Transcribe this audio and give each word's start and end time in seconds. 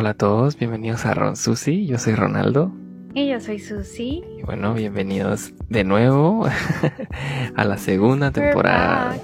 Hola 0.00 0.10
a 0.10 0.14
todos, 0.14 0.56
bienvenidos 0.56 1.04
a 1.04 1.12
Ron 1.12 1.36
Susi, 1.36 1.84
yo 1.84 1.98
soy 1.98 2.14
Ronaldo. 2.14 2.72
Y 3.12 3.28
yo 3.28 3.38
soy 3.38 3.58
Susi. 3.58 4.24
Y 4.38 4.42
bueno, 4.44 4.72
bienvenidos 4.72 5.52
de 5.68 5.84
nuevo 5.84 6.46
a 7.54 7.64
la 7.66 7.76
segunda 7.76 8.30
temporada 8.30 9.14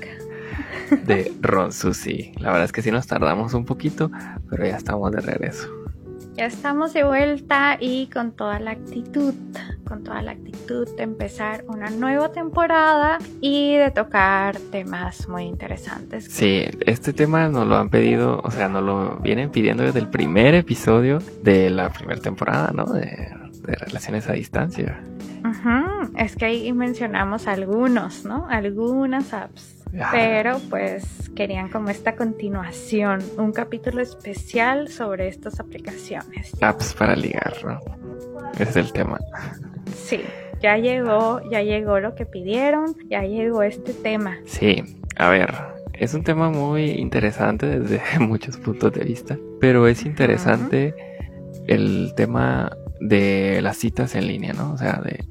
de 1.06 1.32
Ron 1.40 1.72
Susi. 1.72 2.32
La 2.40 2.48
verdad 2.48 2.64
es 2.66 2.72
que 2.72 2.82
sí 2.82 2.90
nos 2.90 3.06
tardamos 3.06 3.54
un 3.54 3.64
poquito, 3.64 4.10
pero 4.50 4.66
ya 4.66 4.76
estamos 4.76 5.12
de 5.12 5.22
regreso. 5.22 5.66
Ya 6.34 6.44
estamos 6.44 6.92
de 6.92 7.04
vuelta 7.04 7.78
y 7.80 8.08
con 8.08 8.32
toda 8.32 8.60
la 8.60 8.72
actitud, 8.72 9.32
con 9.96 10.04
toda 10.04 10.20
la 10.20 10.32
actitud 10.32 10.86
de 10.94 11.04
empezar 11.04 11.64
una 11.68 11.88
nueva 11.88 12.30
temporada 12.30 13.16
y 13.40 13.76
de 13.76 13.90
tocar 13.90 14.58
temas 14.70 15.26
muy 15.26 15.44
interesantes. 15.44 16.26
Sí, 16.26 16.64
este 16.80 17.14
tema 17.14 17.48
nos 17.48 17.66
lo 17.66 17.78
han 17.78 17.88
pedido, 17.88 18.42
o 18.44 18.50
sea, 18.50 18.68
nos 18.68 18.82
lo 18.82 19.16
vienen 19.16 19.50
pidiendo 19.50 19.84
desde 19.84 20.00
el 20.00 20.08
primer 20.08 20.54
episodio 20.54 21.18
de 21.42 21.70
la 21.70 21.88
primera 21.90 22.20
temporada, 22.20 22.72
¿no? 22.74 22.84
De, 22.84 23.34
relaciones 23.62 24.28
a 24.28 24.34
distancia. 24.34 25.00
Es 26.16 26.36
que 26.36 26.44
ahí 26.44 26.72
mencionamos 26.72 27.48
algunos, 27.48 28.24
¿no? 28.24 28.46
Algunas 28.48 29.32
apps 29.32 29.76
pero 30.12 30.58
pues 30.68 31.30
querían 31.34 31.70
como 31.70 31.88
esta 31.88 32.16
continuación, 32.16 33.20
un 33.38 33.52
capítulo 33.52 34.02
especial 34.02 34.88
sobre 34.88 35.28
estas 35.28 35.58
aplicaciones. 35.60 36.52
Apps 36.60 36.92
para 36.94 37.16
ligar, 37.16 37.54
¿no? 37.64 37.80
Ese 38.54 38.64
es 38.64 38.76
el 38.76 38.92
tema. 38.92 39.18
Sí, 39.96 40.20
ya 40.60 40.76
llegó, 40.76 41.40
ya 41.50 41.62
llegó 41.62 42.00
lo 42.00 42.14
que 42.14 42.26
pidieron, 42.26 42.96
ya 43.08 43.22
llegó 43.22 43.62
este 43.62 43.92
tema. 43.92 44.38
Sí, 44.44 44.82
a 45.16 45.28
ver, 45.28 45.52
es 45.92 46.14
un 46.14 46.22
tema 46.22 46.50
muy 46.50 46.90
interesante 46.92 47.80
desde 47.80 48.00
muchos 48.20 48.56
puntos 48.58 48.92
de 48.92 49.04
vista, 49.04 49.38
pero 49.60 49.88
es 49.88 50.04
interesante 50.04 50.94
el 51.66 52.12
tema 52.16 52.76
de 53.00 53.60
las 53.62 53.76
citas 53.76 54.14
en 54.14 54.26
línea, 54.26 54.52
¿no? 54.52 54.72
O 54.72 54.78
sea, 54.78 55.00
de, 55.02 55.24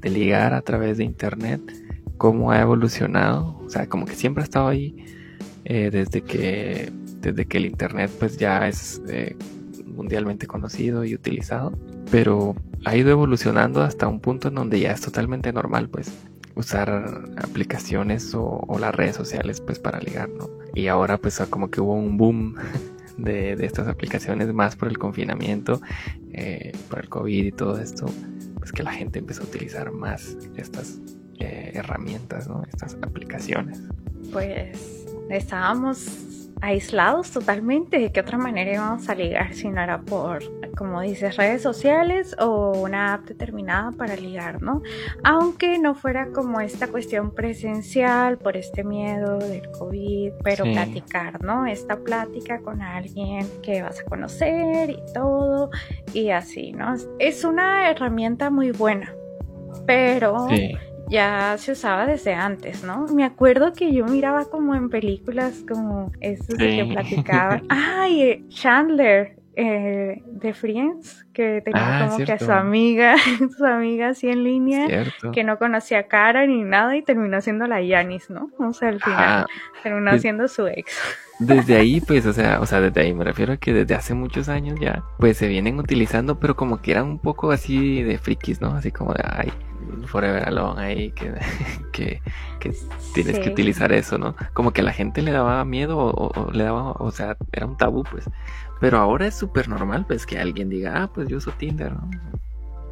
de 0.00 0.10
ligar 0.10 0.54
a 0.54 0.62
través 0.62 0.98
de 0.98 1.04
internet 1.04 1.60
cómo 2.16 2.50
ha 2.50 2.60
evolucionado, 2.60 3.58
o 3.64 3.70
sea, 3.70 3.88
como 3.88 4.06
que 4.06 4.14
siempre 4.14 4.42
ha 4.42 4.44
estado 4.44 4.68
ahí 4.68 4.96
eh, 5.64 5.90
desde 5.90 6.22
que 6.22 6.92
desde 7.20 7.46
que 7.46 7.58
el 7.58 7.66
internet 7.66 8.10
pues 8.20 8.36
ya 8.36 8.68
es 8.68 9.02
eh, 9.08 9.36
mundialmente 9.96 10.46
conocido 10.46 11.04
y 11.04 11.14
utilizado, 11.14 11.72
pero 12.10 12.54
ha 12.84 12.96
ido 12.96 13.10
evolucionando 13.10 13.82
hasta 13.82 14.06
un 14.06 14.20
punto 14.20 14.48
en 14.48 14.54
donde 14.54 14.80
ya 14.80 14.92
es 14.92 15.00
totalmente 15.00 15.52
normal 15.52 15.88
pues 15.88 16.12
usar 16.54 17.24
aplicaciones 17.36 18.32
o, 18.34 18.64
las 18.78 18.94
redes 18.94 19.16
sociales 19.16 19.60
pues 19.60 19.78
para 19.78 20.00
ligar, 20.00 20.28
¿no? 20.28 20.48
Y 20.74 20.88
ahora 20.88 21.18
pues 21.18 21.38
como 21.50 21.70
que 21.70 21.80
hubo 21.80 21.94
un 21.94 22.16
boom 22.16 22.54
de, 23.18 23.56
de 23.56 23.66
estas 23.66 23.88
aplicaciones 23.88 24.52
más 24.52 24.76
por 24.76 24.88
el 24.88 24.98
confinamiento, 24.98 25.80
eh, 26.32 26.72
por 26.88 27.00
el 27.00 27.08
COVID 27.08 27.44
y 27.46 27.52
todo 27.52 27.78
esto, 27.78 28.06
pues 28.58 28.72
que 28.72 28.82
la 28.82 28.92
gente 28.92 29.18
empezó 29.18 29.42
a 29.42 29.46
utilizar 29.46 29.90
más 29.92 30.36
estas 30.56 31.00
eh, 31.38 31.72
herramientas, 31.74 32.48
¿no? 32.48 32.62
Estas 32.64 32.96
aplicaciones. 33.02 33.82
Pues 34.32 35.06
estábamos 35.30 36.45
aislados 36.60 37.30
totalmente. 37.30 37.98
¿De 37.98 38.12
qué 38.12 38.20
otra 38.20 38.38
manera 38.38 38.72
íbamos 38.72 39.08
a 39.08 39.14
ligar 39.14 39.54
si 39.54 39.68
no 39.68 39.80
era 39.80 40.00
por, 40.00 40.42
como 40.76 41.00
dices, 41.00 41.36
redes 41.36 41.62
sociales 41.62 42.36
o 42.38 42.72
una 42.72 43.14
app 43.14 43.24
determinada 43.26 43.92
para 43.92 44.16
ligar, 44.16 44.62
¿no? 44.62 44.82
Aunque 45.22 45.78
no 45.78 45.94
fuera 45.94 46.30
como 46.32 46.60
esta 46.60 46.88
cuestión 46.88 47.30
presencial 47.32 48.38
por 48.38 48.56
este 48.56 48.84
miedo 48.84 49.38
del 49.38 49.70
COVID, 49.72 50.32
pero 50.42 50.64
platicar, 50.64 51.42
¿no? 51.42 51.66
Esta 51.66 51.96
plática 51.96 52.60
con 52.60 52.82
alguien 52.82 53.46
que 53.62 53.82
vas 53.82 54.00
a 54.00 54.04
conocer 54.04 54.90
y 54.90 54.98
todo 55.12 55.70
y 56.12 56.30
así, 56.30 56.72
¿no? 56.72 56.94
Es 57.18 57.44
una 57.44 57.90
herramienta 57.90 58.50
muy 58.50 58.70
buena, 58.70 59.12
pero 59.86 60.48
ya 61.08 61.56
se 61.58 61.72
usaba 61.72 62.06
desde 62.06 62.34
antes, 62.34 62.84
¿no? 62.84 63.06
Me 63.08 63.24
acuerdo 63.24 63.72
que 63.72 63.92
yo 63.92 64.04
miraba 64.06 64.46
como 64.46 64.74
en 64.74 64.88
películas 64.88 65.64
como 65.68 66.12
esos 66.20 66.54
que 66.56 66.86
platicaban. 66.90 67.64
¡Ay! 67.68 68.44
Chandler, 68.48 69.36
eh, 69.58 70.22
de 70.26 70.52
Friends, 70.52 71.26
que 71.32 71.62
tenía 71.64 72.04
ah, 72.04 72.08
como 72.08 72.26
que 72.26 72.32
a 72.32 72.38
su 72.38 72.52
amiga, 72.52 73.16
su 73.56 73.64
amiga 73.64 74.08
así 74.08 74.28
en 74.28 74.44
línea, 74.44 74.86
que 75.32 75.44
no 75.44 75.58
conocía 75.58 76.08
cara 76.08 76.46
ni 76.46 76.62
nada 76.62 76.94
y 76.94 77.02
terminó 77.02 77.40
siendo 77.40 77.66
la 77.66 77.80
Yanis, 77.80 78.28
¿no? 78.28 78.50
O 78.58 78.74
sea, 78.74 78.90
al 78.90 79.00
final 79.00 79.46
terminó 79.82 80.10
pues 80.10 80.22
siendo 80.22 80.46
su 80.48 80.66
ex. 80.66 80.92
Desde 81.38 81.76
ahí, 81.76 82.02
pues, 82.02 82.26
o 82.26 82.32
sea, 82.32 82.60
o 82.60 82.66
sea, 82.66 82.80
desde 82.80 83.02
ahí 83.02 83.12
me 83.12 83.22
refiero 83.22 83.52
a 83.52 83.56
que 83.58 83.74
desde 83.74 83.94
hace 83.94 84.14
muchos 84.14 84.48
años 84.48 84.80
ya, 84.80 85.02
pues 85.18 85.36
se 85.36 85.46
vienen 85.46 85.78
utilizando, 85.78 86.40
pero 86.40 86.56
como 86.56 86.80
que 86.80 86.92
eran 86.92 87.04
un 87.04 87.18
poco 87.18 87.50
así 87.50 88.02
de 88.02 88.16
frikis, 88.16 88.62
¿no? 88.62 88.70
Así 88.70 88.90
como 88.90 89.12
de, 89.12 89.22
ay, 89.22 89.52
Forever 90.06 90.48
Alone 90.48 90.82
ahí, 90.82 91.10
que, 91.12 91.32
que, 91.92 92.20
tienes 93.14 93.38
que 93.38 93.50
utilizar 93.50 93.92
eso, 93.92 94.18
¿no? 94.18 94.34
Como 94.52 94.72
que 94.72 94.80
a 94.80 94.84
la 94.84 94.92
gente 94.92 95.22
le 95.22 95.32
daba 95.32 95.64
miedo 95.64 95.98
o, 95.98 96.50
le 96.52 96.64
daba, 96.64 96.92
o 96.92 97.10
sea, 97.10 97.36
era 97.52 97.66
un 97.66 97.76
tabú, 97.76 98.04
pues. 98.04 98.28
Pero 98.80 98.98
ahora 98.98 99.26
es 99.26 99.34
súper 99.34 99.68
normal, 99.68 100.04
pues, 100.06 100.26
que 100.26 100.38
alguien 100.38 100.68
diga, 100.68 101.02
ah, 101.02 101.10
pues 101.12 101.28
yo 101.28 101.38
uso 101.38 101.52
Tinder, 101.52 101.92
¿no? 101.92 102.10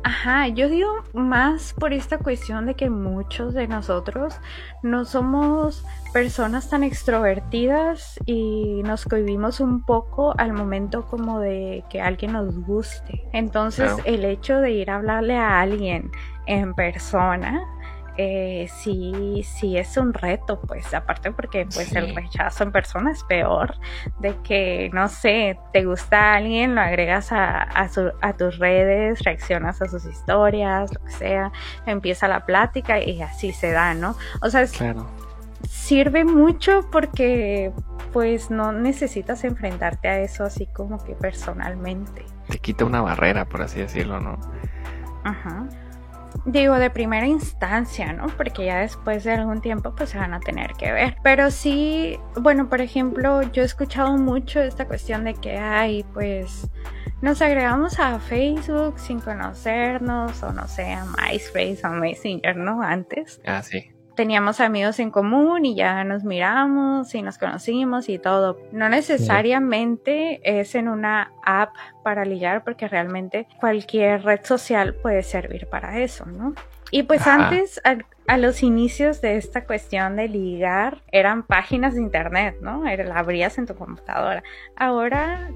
Ajá, 0.07 0.49
yo 0.49 0.69
digo 0.69 1.03
más 1.15 1.73
por 1.73 1.95
esta 1.95 2.19
cuestión 2.19 2.67
de 2.67 2.75
que 2.75 2.91
muchos 2.91 3.55
de 3.55 3.67
nosotros 3.67 4.35
no 4.83 5.07
somos 5.07 5.83
personas 6.13 6.69
tan 6.69 6.85
extrovertidas 6.85 8.21
y 8.27 8.83
nos 8.85 9.07
cohibimos 9.07 9.61
un 9.61 9.83
poco 9.83 10.35
al 10.37 10.53
momento 10.53 11.07
como 11.07 11.41
de 11.41 11.85
que 11.89 12.03
alguien 12.03 12.35
nos 12.35 12.55
guste. 12.67 13.25
Entonces 13.33 13.93
el 14.05 14.27
hecho 14.27 14.59
de 14.61 14.73
ir 14.73 14.91
a 14.91 14.97
hablarle 14.97 15.39
a 15.39 15.63
alguien 15.63 16.11
en 16.47 16.75
persona 16.75 17.67
eh, 18.17 18.69
sí, 18.73 19.43
sí 19.43 19.77
es 19.77 19.97
un 19.97 20.15
reto, 20.15 20.61
pues 20.61 20.95
aparte 20.95 21.33
porque 21.33 21.67
pues 21.67 21.93
el 21.97 22.15
rechazo 22.15 22.63
en 22.63 22.71
persona 22.71 23.11
es 23.11 23.25
peor, 23.25 23.75
de 24.21 24.37
que 24.45 24.89
no 24.93 25.09
sé, 25.09 25.59
te 25.73 25.85
gusta 25.85 26.35
alguien, 26.35 26.77
lo 26.77 26.81
agregas 26.81 27.33
a, 27.33 27.67
a, 27.75 28.33
tus 28.35 28.59
redes, 28.59 29.21
reaccionas 29.25 29.83
a 29.83 29.89
sus 29.89 30.05
historias, 30.05 30.95
lo 30.95 31.05
que 31.05 31.11
sea, 31.11 31.53
empieza 31.87 32.29
la 32.29 32.47
plática 32.47 33.01
y 33.01 33.21
así 33.21 33.53
se 33.53 33.73
da, 33.73 33.95
¿no? 33.95 34.17
O 34.43 34.49
sea, 34.49 34.65
sirve 35.69 36.25
mucho 36.25 36.89
porque 36.93 37.73
pues 38.13 38.49
no 38.49 38.71
necesitas 38.71 39.43
enfrentarte 39.43 40.07
a 40.07 40.21
eso 40.21 40.45
así 40.45 40.69
como 40.69 41.03
que 41.03 41.15
personalmente. 41.15 42.25
Te 42.49 42.59
quita 42.59 42.85
una 42.85 43.01
barrera, 43.01 43.45
por 43.47 43.63
así 43.63 43.81
decirlo, 43.81 44.21
¿no? 44.21 44.39
Ajá 45.25 45.67
digo 46.45 46.75
de 46.75 46.91
primera 46.91 47.27
instancia, 47.27 48.13
¿no? 48.13 48.27
Porque 48.37 48.67
ya 48.67 48.81
después 48.81 49.25
de 49.25 49.33
algún 49.33 49.61
tiempo 49.61 49.95
pues 49.95 50.11
se 50.11 50.19
van 50.19 50.35
a 50.35 50.41
tener 50.41 50.73
que 50.73 50.93
ver. 50.93 51.17
Pero 51.23 51.51
sí, 51.51 52.19
bueno, 52.41 52.69
por 52.69 52.81
ejemplo, 52.81 53.43
yo 53.53 53.63
he 53.63 53.67
escuchado 53.67 54.17
mucho 54.17 54.61
esta 54.61 54.87
cuestión 54.87 55.25
de 55.25 55.35
que 55.35 55.59
hay 55.59 56.05
pues 56.13 56.69
nos 57.23 57.41
agregamos 57.41 57.99
a 57.99 58.19
Facebook 58.19 58.99
sin 58.99 59.21
conocernos 59.21 60.43
o 60.43 60.53
no 60.53 60.69
sé, 60.69 60.93
a 60.93 61.05
MySpace 61.05 61.81
o 61.85 61.91
Messenger, 61.91 62.57
¿no? 62.57 62.83
Antes. 62.83 63.41
Ah, 63.47 63.63
sí 63.63 63.94
teníamos 64.15 64.61
amigos 64.61 64.99
en 64.99 65.11
común 65.11 65.65
y 65.65 65.75
ya 65.75 66.05
nos 66.05 66.25
miramos 66.25 67.15
y 67.15 67.23
nos 67.23 67.39
conocimos 67.39 68.09
y 68.09 68.19
todo. 68.19 68.59
No 68.73 68.89
necesariamente 68.89 70.41
es 70.45 70.75
en 70.75 70.89
una 70.89 71.33
app 71.45 71.75
para 72.03 72.25
ligar 72.25 72.65
porque 72.65 72.89
realmente 72.89 73.47
cualquier 73.61 74.25
red 74.25 74.41
social 74.45 74.95
puede 74.95 75.23
servir 75.23 75.67
para 75.67 76.01
eso, 76.01 76.27
¿no? 76.27 76.55
Y 76.91 77.03
pues 77.03 77.27
antes, 77.27 77.81
a, 77.85 78.37
los 78.37 78.63
inicios 78.63 79.21
de 79.21 79.37
esta 79.37 79.65
cuestión 79.65 80.17
de 80.17 80.29
ligar, 80.29 81.03
eran 81.11 81.43
páginas 81.43 81.95
de 81.95 82.03
internet, 82.03 82.57
¿no? 82.61 82.87
Era, 82.87 83.05
la 83.05 83.19
abrías 83.19 83.59
en 83.59 83.67
tu 83.67 83.75
computadora. 83.75 84.43
Ahora 84.77 85.51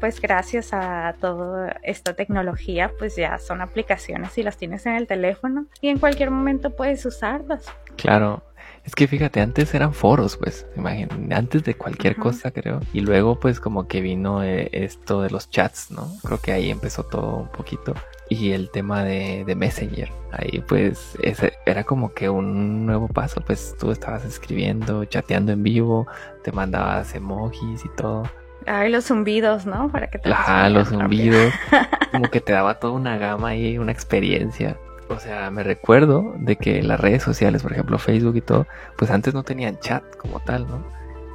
pues 0.00 0.20
gracias 0.20 0.70
a 0.72 1.14
toda 1.20 1.76
esta 1.82 2.14
tecnología, 2.14 2.90
pues 2.98 3.16
ya 3.16 3.38
son 3.38 3.60
aplicaciones 3.60 4.36
y 4.38 4.42
las 4.42 4.56
tienes 4.56 4.86
en 4.86 4.94
el 4.94 5.06
teléfono 5.06 5.66
y 5.80 5.88
en 5.88 5.98
cualquier 5.98 6.30
momento 6.30 6.74
puedes 6.74 7.04
usarlas. 7.06 7.66
Claro, 7.96 8.42
es 8.84 8.94
que 8.94 9.06
fíjate, 9.06 9.40
antes 9.40 9.74
eran 9.74 9.92
foros, 9.92 10.36
pues, 10.36 10.66
imagínate, 10.74 11.34
antes 11.34 11.64
de 11.64 11.74
cualquier 11.74 12.16
cosa, 12.16 12.50
creo. 12.50 12.80
Y 12.92 13.00
luego, 13.00 13.38
pues, 13.38 13.60
como 13.60 13.86
que 13.86 14.00
vino 14.00 14.42
eh, 14.42 14.70
esto 14.72 15.20
de 15.22 15.30
los 15.30 15.50
chats, 15.50 15.90
¿no? 15.90 16.10
Creo 16.22 16.38
que 16.40 16.52
ahí 16.52 16.70
empezó 16.70 17.04
todo 17.04 17.36
un 17.36 17.48
poquito. 17.48 17.94
Y 18.30 18.52
el 18.52 18.70
tema 18.70 19.04
de, 19.04 19.44
de 19.44 19.54
Messenger. 19.54 20.10
Ahí, 20.32 20.64
pues, 20.66 21.16
ese 21.22 21.52
era 21.66 21.84
como 21.84 22.14
que 22.14 22.30
un 22.30 22.86
nuevo 22.86 23.08
paso. 23.08 23.42
Pues 23.42 23.76
tú 23.78 23.90
estabas 23.90 24.24
escribiendo, 24.24 25.04
chateando 25.04 25.52
en 25.52 25.62
vivo, 25.62 26.06
te 26.42 26.50
mandabas 26.50 27.14
emojis 27.14 27.84
y 27.84 27.88
todo. 27.96 28.22
Ay, 28.72 28.88
los 28.90 29.06
zumbidos, 29.06 29.66
¿no? 29.66 29.90
Para 29.90 30.06
que 30.08 30.18
te 30.18 30.30
Ajá, 30.30 30.68
los 30.68 30.88
zumbidos. 30.88 31.52
como 32.12 32.30
que 32.30 32.40
te 32.40 32.52
daba 32.52 32.74
toda 32.74 32.92
una 32.92 33.18
gama 33.18 33.56
y 33.56 33.78
una 33.78 33.90
experiencia. 33.90 34.76
O 35.08 35.18
sea, 35.18 35.50
me 35.50 35.64
recuerdo 35.64 36.34
de 36.38 36.54
que 36.54 36.80
las 36.82 37.00
redes 37.00 37.24
sociales, 37.24 37.64
por 37.64 37.72
ejemplo 37.72 37.98
Facebook 37.98 38.36
y 38.36 38.40
todo, 38.42 38.68
pues 38.96 39.10
antes 39.10 39.34
no 39.34 39.42
tenían 39.42 39.80
chat 39.80 40.04
como 40.16 40.38
tal, 40.38 40.68
¿no? 40.68 40.84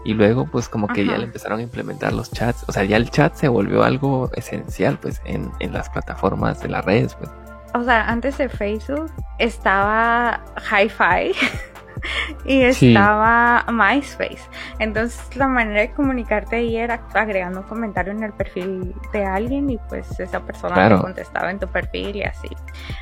Y 0.06 0.14
luego, 0.14 0.46
pues 0.50 0.70
como 0.70 0.88
que 0.88 1.06
ya 1.06 1.18
le 1.18 1.26
empezaron 1.26 1.60
a 1.60 1.64
implementar 1.64 2.14
los 2.14 2.32
chats. 2.32 2.64
O 2.68 2.72
sea, 2.72 2.86
ya 2.86 2.96
el 2.96 3.10
chat 3.10 3.34
se 3.36 3.50
volvió 3.50 3.84
algo 3.84 4.30
esencial, 4.36 4.98
pues, 5.02 5.20
en, 5.26 5.52
en 5.60 5.74
las 5.74 5.90
plataformas 5.90 6.62
de 6.62 6.70
las 6.70 6.86
redes, 6.86 7.16
pues. 7.16 7.30
O 7.74 7.84
sea, 7.84 8.08
antes 8.08 8.38
de 8.38 8.48
Facebook 8.48 9.12
estaba 9.40 10.42
Hi-Fi. 10.72 11.34
y 12.46 12.62
estaba 12.62 13.66
MySpace. 13.72 14.50
Entonces 14.80 15.36
la 15.36 15.48
manera 15.48 15.82
de 15.82 15.92
comunicarte 15.92 16.58
ahí 16.58 16.78
era 16.78 17.02
agregando 17.14 17.62
un 17.62 17.68
comentario 17.68 18.12
en 18.14 18.24
el 18.24 18.34
perfil 18.34 18.94
de 19.14 19.26
alguien 19.26 19.70
y 19.70 19.78
pues 19.90 20.20
esa 20.20 20.42
persona 20.42 20.90
te 20.90 21.02
contestaba 21.02 21.52
en 21.52 21.60
tu 21.60 21.68
perfil 21.68 22.16
y 22.16 22.24
así. 22.24 22.50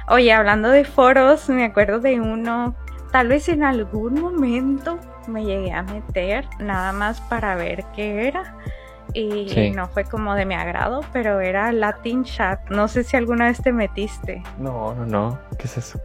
Oye, 0.07 0.31
hablando 0.31 0.69
de 0.69 0.85
foros, 0.85 1.49
me 1.49 1.65
acuerdo 1.65 1.99
de 1.99 2.19
uno, 2.19 2.75
tal 3.11 3.27
vez 3.27 3.49
en 3.49 3.63
algún 3.63 4.21
momento 4.21 4.99
me 5.27 5.45
llegué 5.45 5.71
a 5.71 5.83
meter 5.83 6.47
nada 6.59 6.91
más 6.91 7.21
para 7.21 7.55
ver 7.55 7.85
qué 7.95 8.27
era. 8.27 8.55
Y 9.13 9.71
no 9.75 9.87
fue 9.89 10.05
como 10.05 10.33
de 10.33 10.45
mi 10.45 10.55
agrado, 10.55 11.01
pero 11.11 11.39
era 11.39 11.71
Latin 11.71 12.23
Chat. 12.23 12.67
No 12.71 12.87
sé 12.87 13.03
si 13.03 13.15
alguna 13.15 13.45
vez 13.45 13.61
te 13.61 13.71
metiste. 13.71 14.41
No, 14.57 14.95
no, 14.95 15.05
no. 15.05 15.39
¿Qué 15.59 15.65
es 15.67 15.77
eso? 15.77 16.01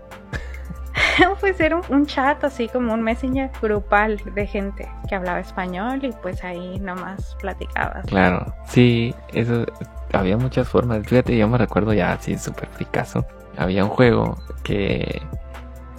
pues 1.40 1.60
era 1.60 1.80
un, 1.88 2.06
chat 2.06 2.42
así 2.44 2.68
como 2.68 2.94
un 2.94 3.02
messenger 3.02 3.50
grupal 3.60 4.20
de 4.34 4.46
gente 4.46 4.88
que 5.08 5.14
hablaba 5.14 5.40
español 5.40 6.00
y 6.02 6.12
pues 6.22 6.42
ahí 6.44 6.78
nomás 6.80 7.36
platicabas. 7.40 8.06
Claro, 8.06 8.54
sí, 8.66 9.14
eso 9.32 9.66
había 10.12 10.36
muchas 10.36 10.68
formas. 10.68 11.06
Fíjate, 11.06 11.36
yo 11.36 11.48
me 11.48 11.58
recuerdo 11.58 11.92
ya 11.92 12.12
así 12.12 12.36
súper 12.38 12.68
fricazo. 12.68 13.26
Había 13.56 13.84
un 13.84 13.90
juego 13.90 14.38
que 14.62 15.22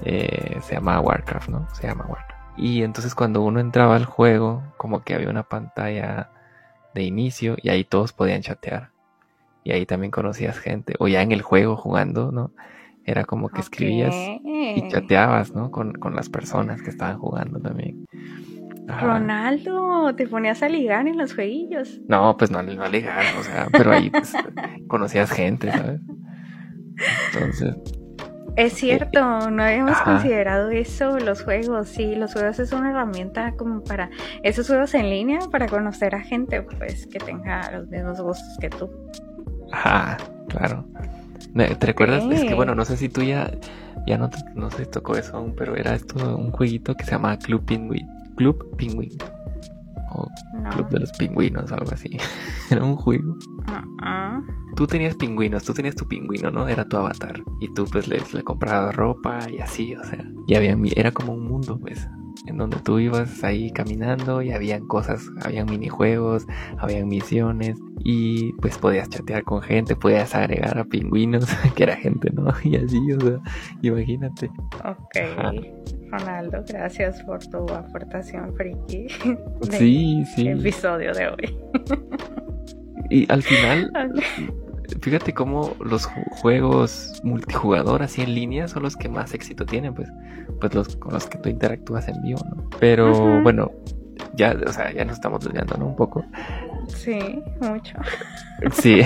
eh, 0.03 0.57
se 0.61 0.75
llama 0.75 0.99
Warcraft, 0.99 1.49
¿no? 1.49 1.67
Se 1.73 1.87
llama 1.87 2.05
Warcraft. 2.07 2.39
Y 2.57 2.83
entonces 2.83 3.15
cuando 3.15 3.41
uno 3.41 3.59
entraba 3.59 3.95
al 3.95 4.05
juego, 4.05 4.63
como 4.77 5.03
que 5.03 5.15
había 5.15 5.29
una 5.29 5.43
pantalla 5.43 6.29
de 6.93 7.03
inicio 7.03 7.55
y 7.61 7.69
ahí 7.69 7.83
todos 7.83 8.13
podían 8.13 8.41
chatear. 8.41 8.91
Y 9.63 9.71
ahí 9.71 9.85
también 9.85 10.11
conocías 10.11 10.57
gente. 10.57 10.95
O 10.99 11.07
ya 11.07 11.21
en 11.21 11.31
el 11.31 11.41
juego 11.41 11.75
jugando, 11.75 12.31
¿no? 12.31 12.51
Era 13.09 13.25
como 13.25 13.49
que 13.49 13.61
escribías 13.61 14.13
y 14.43 14.87
chateabas, 14.89 15.55
¿no? 15.55 15.71
Con, 15.71 15.93
las 16.13 16.29
personas 16.29 16.81
que 16.83 16.91
estaban 16.91 17.17
jugando 17.17 17.59
también. 17.59 18.05
Ronaldo, 18.87 20.13
te 20.15 20.27
ponías 20.27 20.61
a 20.61 20.69
ligar 20.69 21.07
en 21.07 21.17
los 21.17 21.33
jueguillos. 21.33 21.99
No, 22.07 22.37
pues 22.37 22.51
no, 22.51 22.61
no 22.61 22.83
a 22.83 22.89
ligar, 22.89 23.23
o 23.39 23.43
sea, 23.43 23.67
pero 23.71 23.91
ahí 23.91 24.11
pues, 24.11 24.33
conocías 24.87 25.31
gente, 25.31 25.71
¿sabes? 25.71 26.01
Entonces. 27.33 27.75
Es 28.55 28.73
cierto, 28.73 29.49
no 29.49 29.63
habíamos 29.63 29.97
considerado 30.01 30.69
eso, 30.69 31.17
los 31.17 31.43
juegos, 31.43 31.87
sí, 31.87 32.15
los 32.15 32.33
juegos 32.33 32.59
es 32.59 32.73
una 32.73 32.91
herramienta 32.91 33.53
como 33.55 33.83
para 33.83 34.09
esos 34.43 34.67
juegos 34.67 34.93
en 34.93 35.09
línea, 35.09 35.39
para 35.51 35.67
conocer 35.67 36.13
a 36.13 36.21
gente, 36.21 36.61
pues, 36.61 37.07
que 37.07 37.19
tenga 37.19 37.71
los 37.71 37.87
mismos 37.87 38.21
gustos 38.21 38.57
que 38.59 38.69
tú. 38.69 38.91
Ajá, 39.71 40.17
claro. 40.47 40.85
¿Te 41.53 41.85
recuerdas? 41.85 42.23
Es 42.31 42.43
que 42.43 42.53
bueno, 42.53 42.75
no 42.75 42.85
sé 42.85 42.97
si 42.97 43.09
tú 43.09 43.21
ya, 43.21 43.51
ya 44.07 44.17
no, 44.17 44.29
no 44.55 44.69
sé 44.71 44.85
si 44.85 44.91
tocó 44.91 45.15
eso 45.15 45.37
aún, 45.37 45.53
pero 45.55 45.75
era 45.75 45.95
esto 45.95 46.37
un 46.37 46.51
jueguito 46.51 46.95
que 46.95 47.03
se 47.03 47.11
llamaba 47.11 47.37
Club 47.37 47.65
Penguin. 47.65 48.07
Club 48.35 48.75
Penguin. 48.77 49.17
O 50.11 50.27
Club 50.71 50.89
de 50.89 50.99
los 51.01 51.11
Pingüinos, 51.13 51.71
algo 51.71 51.91
así. 51.91 52.17
era 52.71 52.83
un 52.83 52.95
juego. 52.95 53.37
Tú 54.75 54.87
tenías 54.87 55.15
pingüinos, 55.15 55.63
tú 55.63 55.73
tenías 55.73 55.95
tu 55.95 56.07
pingüino, 56.07 56.49
¿no? 56.51 56.67
Era 56.67 56.85
tu 56.85 56.97
avatar. 56.97 57.41
Y 57.59 57.71
tú 57.73 57.85
pues 57.85 58.07
le, 58.07 58.21
le 58.33 58.43
comprabas 58.43 58.95
ropa 58.95 59.39
y 59.49 59.59
así, 59.59 59.95
o 59.95 60.03
sea. 60.03 60.25
Y 60.47 60.55
había, 60.55 60.75
era 60.95 61.11
como 61.11 61.33
un 61.33 61.43
mundo, 61.45 61.77
pues 61.79 62.07
en 62.47 62.57
donde 62.57 62.77
tú 62.77 62.99
ibas 62.99 63.43
ahí 63.43 63.71
caminando 63.71 64.41
y 64.41 64.51
habían 64.51 64.87
cosas, 64.87 65.21
habían 65.43 65.69
minijuegos, 65.69 66.45
habían 66.77 67.07
misiones 67.07 67.77
y 68.03 68.53
pues 68.53 68.77
podías 68.77 69.09
chatear 69.09 69.43
con 69.43 69.61
gente, 69.61 69.95
podías 69.95 70.33
agregar 70.35 70.77
a 70.77 70.85
pingüinos, 70.85 71.45
que 71.75 71.83
era 71.83 71.95
gente, 71.95 72.29
¿no? 72.33 72.53
Y 72.63 72.75
así, 72.75 72.99
o 73.13 73.19
sea, 73.19 73.39
imagínate. 73.81 74.49
Ok, 74.85 75.17
Ronaldo, 76.11 76.63
gracias 76.67 77.21
por 77.23 77.39
tu 77.47 77.67
aportación 77.73 78.53
friki. 78.55 79.07
Sí, 79.71 80.23
sí. 80.35 80.47
Episodio 80.47 81.13
de 81.13 81.27
hoy. 81.27 81.57
Y 83.09 83.31
al 83.31 83.41
final, 83.41 83.91
fíjate 85.01 85.33
cómo 85.33 85.75
los 85.79 86.05
juegos 86.05 87.21
multijugador 87.23 88.01
así 88.03 88.21
en 88.21 88.35
línea 88.35 88.67
son 88.67 88.83
los 88.83 88.95
que 88.95 89.09
más 89.09 89.33
éxito 89.33 89.65
tienen, 89.65 89.93
pues, 89.93 90.09
pues 90.59 90.73
los 90.73 90.95
con 90.95 91.13
los 91.13 91.27
que 91.27 91.37
tú 91.37 91.49
interactúas 91.49 92.07
en 92.07 92.21
vivo, 92.21 92.39
¿no? 92.55 92.69
Pero 92.79 93.41
bueno, 93.41 93.71
ya, 94.35 94.57
o 94.65 94.71
sea, 94.71 94.91
ya 94.91 95.05
nos 95.05 95.15
estamos 95.15 95.43
desviando, 95.43 95.77
¿no? 95.77 95.87
Un 95.87 95.95
poco. 95.95 96.23
Sí, 96.87 97.41
mucho. 97.61 97.97
Sí. 98.71 99.01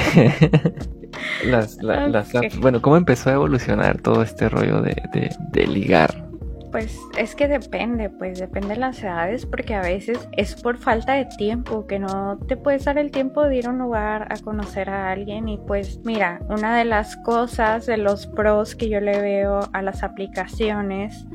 las, 1.46 1.78
las 1.82 2.32
bueno, 2.60 2.82
¿cómo 2.82 2.98
empezó 2.98 3.30
a 3.30 3.34
evolucionar 3.34 4.02
todo 4.02 4.24
este 4.24 4.50
rollo 4.50 4.82
de, 4.82 4.96
de, 5.14 5.36
de 5.52 5.68
ligar? 5.68 6.24
Pues 6.74 7.00
es 7.20 7.36
que 7.36 7.48
depende, 7.48 8.10
pues 8.10 8.40
depende 8.40 8.70
de 8.70 8.78
las 8.78 9.04
edades, 9.04 9.46
porque 9.46 9.76
a 9.76 9.82
veces 9.82 10.28
es 10.32 10.60
por 10.60 10.80
falta 10.80 11.14
de 11.14 11.26
tiempo, 11.38 11.86
que 11.86 12.00
no 12.00 12.40
te 12.48 12.58
puedes 12.58 12.86
dar 12.86 12.98
el 12.98 13.12
tiempo 13.12 13.44
de 13.44 13.58
ir 13.58 13.68
a 13.68 13.70
un 13.70 13.78
lugar 13.78 14.28
a 14.34 14.40
conocer 14.40 14.90
a 14.90 15.12
alguien. 15.12 15.48
Y 15.50 15.60
pues 15.60 16.00
mira, 16.04 16.40
una 16.50 16.76
de 16.76 16.86
las 16.86 17.16
cosas, 17.18 17.86
de 17.86 17.98
los 17.98 18.26
pros 18.26 18.74
que 18.74 18.90
yo 18.90 19.00
le 19.02 19.22
veo 19.22 19.70
a 19.72 19.84
las 19.84 20.02
aplicaciones, 20.02 21.28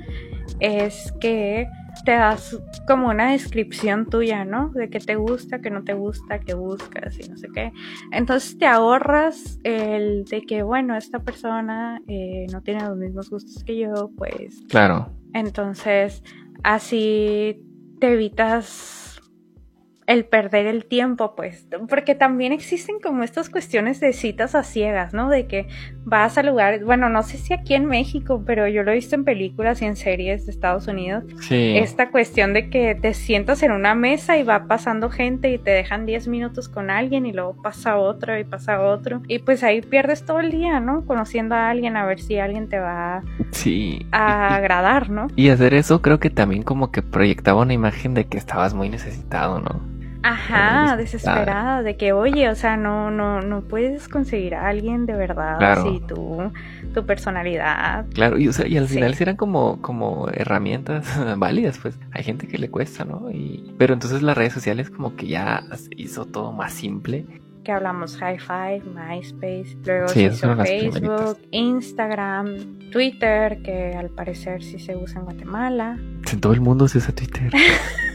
es 0.59 1.13
que 1.21 1.69
te 2.05 2.13
das 2.13 2.61
como 2.89 3.09
una 3.09 3.31
descripción 3.31 4.07
tuya, 4.07 4.45
¿no? 4.45 4.71
De 4.71 4.91
qué 4.91 4.99
te 4.99 5.15
gusta, 5.15 5.61
qué 5.61 5.71
no 5.71 5.85
te 5.85 5.95
gusta, 5.95 6.41
qué 6.41 6.55
buscas 6.55 7.17
y 7.17 7.29
no 7.29 7.37
sé 7.37 7.47
qué. 7.55 7.71
Entonces 8.11 8.59
te 8.59 8.67
ahorras 8.67 9.61
el 9.63 10.25
de 10.25 10.43
que, 10.43 10.65
bueno, 10.65 10.97
esta 10.97 11.21
persona 11.21 12.03
eh, 12.09 12.47
no 12.51 12.61
tiene 12.63 12.85
los 12.85 12.97
mismos 12.97 13.31
gustos 13.31 13.63
que 13.63 13.79
yo, 13.79 14.11
pues. 14.17 14.65
Claro. 14.69 15.18
Entonces, 15.35 16.23
así 16.63 17.65
te 18.01 18.13
evitas 18.13 19.08
el 20.09 20.25
perder 20.25 20.67
el 20.67 20.87
tiempo, 20.87 21.35
pues, 21.37 21.67
porque 21.87 22.15
también 22.15 22.53
existen 22.53 22.99
como 22.99 23.23
estas 23.23 23.51
cuestiones 23.51 24.01
de 24.01 24.15
citas 24.15 24.55
a 24.55 24.63
ciegas, 24.63 25.13
¿no? 25.13 25.29
De 25.29 25.47
que 25.47 25.69
vas 26.05 26.39
a 26.39 26.43
lugares, 26.43 26.83
bueno, 26.83 27.11
no 27.11 27.23
sé 27.23 27.37
si 27.37 27.53
aquí 27.53 27.75
en 27.75 27.85
México, 27.85 28.43
pero 28.47 28.67
yo 28.67 28.83
lo 28.83 28.93
he 28.93 28.95
visto 28.95 29.15
en 29.17 29.25
películas 29.25 29.83
y 29.83 29.85
en 29.85 29.97
series 29.97 30.47
de 30.47 30.53
Estados 30.53 30.89
Unidos. 30.89 31.25
Sí. 31.43 31.77
Esta 31.77 32.11
cuestión 32.11 32.55
de 32.55 32.71
que 32.71 32.95
te 32.95 33.13
sientas 33.13 33.63
en 33.63 33.71
una 33.71 33.95
mesa 33.95 34.39
y 34.39 34.45
va 34.45 34.65
pasando 34.65 35.11
gente 35.11 35.53
y 35.53 35.59
te 35.59 35.73
dejan 35.73 36.07
10 36.07 36.27
minutos 36.29 36.71
con 36.71 36.89
alguien 36.89 37.27
y 37.27 37.35
luego 37.35 37.61
pasa 37.63 37.99
otro 37.99 38.39
y 38.39 38.45
pasa 38.45 38.81
otro. 38.81 39.21
Y 39.29 39.41
pues 39.41 39.63
ahí 39.63 39.83
pierdes 39.83 40.25
todo 40.25 40.41
el 40.41 40.51
día, 40.51 40.81
¿no? 40.81 41.05
Conociendo 41.05 41.55
a 41.55 41.69
alguien 41.69 41.99
a 41.99 42.07
ver 42.07 42.19
si 42.19 42.39
alguien 42.39 42.71
te 42.71 42.79
va 42.79 43.23
sí. 43.51 44.07
a 44.13 44.55
agradar, 44.55 45.11
¿no? 45.11 45.27
Y 45.37 45.51
hacer 45.51 45.75
eso 45.75 46.01
creo 46.01 46.19
que 46.19 46.31
también 46.31 46.63
como 46.63 46.91
que 46.93 47.03
proyectaba 47.03 47.61
una 47.61 47.75
imagen 47.75 48.15
de 48.15 48.25
que 48.25 48.39
estabas 48.39 48.73
muy 48.73 48.89
necesitado, 48.89 49.61
¿no? 49.61 49.98
Ajá, 50.29 50.97
desesperada, 50.99 51.83
de 51.83 51.97
que, 51.97 52.13
oye, 52.13 52.51
o 52.51 52.55
sea, 52.55 52.77
no, 52.77 53.11
no, 53.11 53.41
no 53.41 53.63
puedes 53.63 54.09
conseguir 54.09 54.55
a 54.55 54.69
alguien 54.69 55.07
de 55.07 55.15
verdad 55.15 55.83
si 55.83 56.01
tú, 56.01 56.53
tu 56.93 57.07
personalidad. 57.07 58.05
Claro, 58.13 58.39
y, 58.39 58.47
o 58.47 58.53
sea, 58.53 58.67
y 58.67 58.77
al 58.77 58.89
final 58.89 59.17
eran 59.19 59.37
como, 59.37 59.81
como 59.81 60.29
herramientas 60.29 61.07
válidas, 61.39 61.79
pues 61.79 61.99
hay 62.13 62.25
gente 62.25 62.47
que 62.47 62.59
le 62.59 62.69
cuesta, 62.69 63.07
¿no? 63.07 63.31
Y, 63.31 63.75
pero 63.79 63.95
entonces 63.95 64.21
las 64.21 64.37
redes 64.37 64.53
sociales 64.53 64.91
como 64.91 65.17
que 65.17 65.29
ya 65.29 65.63
hizo 65.97 66.27
todo 66.27 66.53
más 66.53 66.75
simple. 66.75 67.25
Que 67.65 67.73
hablamos 67.73 68.19
High 68.19 68.39
Five, 68.39 68.83
MySpace, 68.85 69.79
luego 69.83 70.09
se 70.09 70.25
hizo 70.25 70.57
Facebook, 70.57 71.39
Instagram, 71.53 72.91
Twitter, 72.93 73.63
que 73.63 73.95
al 73.97 74.11
parecer 74.11 74.63
sí 74.63 74.79
se 74.79 74.95
usa 74.95 75.21
en 75.21 75.25
Guatemala. 75.25 75.99
En 76.31 76.41
todo 76.41 76.53
el 76.53 76.61
mundo 76.61 76.87
se 76.87 76.99
usa 76.99 77.15
Twitter. 77.15 77.51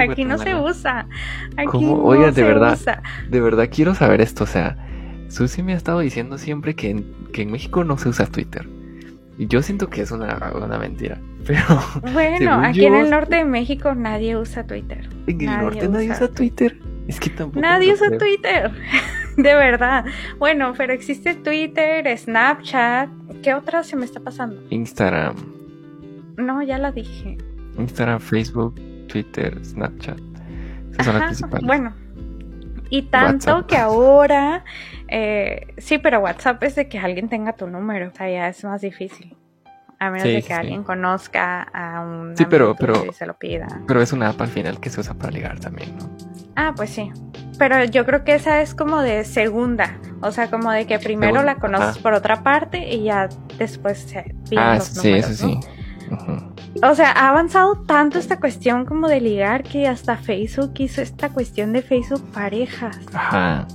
Aquí 0.00 0.24
no 0.24 0.38
se 0.38 0.54
usa. 0.54 1.06
Aquí 1.56 1.66
¿Cómo? 1.66 2.02
Oiga, 2.02 2.30
de 2.30 2.42
verdad, 2.42 2.78
de 3.28 3.40
verdad 3.40 3.68
quiero 3.72 3.94
saber 3.94 4.20
esto. 4.20 4.44
O 4.44 4.46
sea, 4.46 4.76
Susi 5.28 5.62
me 5.62 5.74
ha 5.74 5.76
estado 5.76 6.00
diciendo 6.00 6.38
siempre 6.38 6.74
que 6.74 6.90
en, 6.90 7.04
que 7.32 7.42
en 7.42 7.52
México 7.52 7.84
no 7.84 7.98
se 7.98 8.08
usa 8.08 8.26
Twitter. 8.26 8.68
Y 9.36 9.48
yo 9.48 9.62
siento 9.62 9.88
que 9.88 10.02
es 10.02 10.10
una, 10.10 10.52
una 10.54 10.78
mentira. 10.78 11.18
Pero. 11.46 11.62
Bueno, 12.12 12.52
aquí 12.62 12.86
en 12.86 12.94
el 12.94 13.10
norte 13.10 13.36
de 13.36 13.44
México 13.44 13.94
nadie 13.94 14.36
usa 14.36 14.66
Twitter. 14.66 15.08
En 15.26 15.40
el 15.40 15.46
norte 15.46 15.88
nadie 15.88 16.10
usa 16.10 16.28
Twitter. 16.28 16.78
Es 17.06 17.20
que 17.20 17.30
tampoco. 17.30 17.60
Nadie 17.60 17.92
usa 17.92 18.16
Twitter. 18.16 18.70
de 19.36 19.54
verdad. 19.54 20.04
Bueno, 20.38 20.72
pero 20.76 20.92
existe 20.92 21.34
Twitter, 21.34 22.16
Snapchat. 22.16 23.10
¿Qué 23.42 23.54
otra 23.54 23.82
se 23.82 23.96
me 23.96 24.04
está 24.04 24.20
pasando? 24.20 24.62
Instagram. 24.70 25.34
No, 26.36 26.62
ya 26.62 26.78
la 26.78 26.92
dije. 26.92 27.36
Instagram, 27.78 28.20
Facebook. 28.20 28.74
Twitter, 29.06 29.64
Snapchat. 29.64 30.18
son 30.18 31.14
las 31.14 31.24
principales. 31.24 31.66
Bueno, 31.66 31.94
y 32.90 33.02
tanto 33.02 33.66
que 33.66 33.76
ahora, 33.76 34.64
eh, 35.08 35.74
sí, 35.78 35.98
pero 35.98 36.20
WhatsApp 36.20 36.62
es 36.62 36.76
de 36.76 36.88
que 36.88 36.98
alguien 36.98 37.28
tenga 37.28 37.54
tu 37.54 37.66
número, 37.66 38.08
o 38.08 38.10
sea, 38.12 38.30
ya 38.30 38.48
es 38.48 38.62
más 38.64 38.80
difícil. 38.80 39.36
A 39.98 40.10
menos 40.10 40.24
de 40.24 40.42
que 40.42 40.52
alguien 40.52 40.82
conozca 40.82 41.62
a 41.62 42.00
un 42.00 42.36
sí, 42.36 42.44
pero, 42.48 42.74
pero, 42.74 43.06
y 43.06 43.12
se 43.12 43.26
lo 43.26 43.38
pida. 43.38 43.66
Pero 43.86 44.02
es 44.02 44.12
una 44.12 44.28
app 44.28 44.40
al 44.40 44.48
final 44.48 44.80
que 44.80 44.90
se 44.90 45.00
usa 45.00 45.14
para 45.14 45.32
ligar 45.32 45.60
también, 45.60 45.96
¿no? 45.96 46.10
Ah, 46.56 46.72
pues 46.76 46.90
sí. 46.90 47.10
Pero 47.58 47.84
yo 47.84 48.04
creo 48.04 48.24
que 48.24 48.34
esa 48.34 48.60
es 48.60 48.74
como 48.74 49.00
de 49.00 49.24
segunda. 49.24 49.98
O 50.20 50.30
sea, 50.32 50.50
como 50.50 50.70
de 50.72 50.86
que 50.86 50.98
primero 50.98 51.42
la 51.42 51.56
conoces 51.56 51.98
por 51.98 52.12
otra 52.12 52.42
parte 52.42 52.94
y 52.94 53.04
ya 53.04 53.28
después 53.58 53.98
se 53.98 54.34
piden 54.48 54.64
ah, 54.64 54.80
sí, 54.80 55.12
eso 55.12 55.32
sí. 55.32 55.58
O 56.82 56.94
sea, 56.94 57.12
ha 57.12 57.28
avanzado 57.28 57.76
tanto 57.86 58.18
esta 58.18 58.38
cuestión 58.38 58.84
como 58.84 59.08
de 59.08 59.20
ligar 59.20 59.62
que 59.62 59.86
hasta 59.86 60.16
Facebook 60.16 60.72
hizo 60.78 61.00
esta 61.00 61.28
cuestión 61.30 61.72
de 61.72 61.82
Facebook 61.82 62.22
parejas. 62.32 62.98
Ajá. 63.12 63.66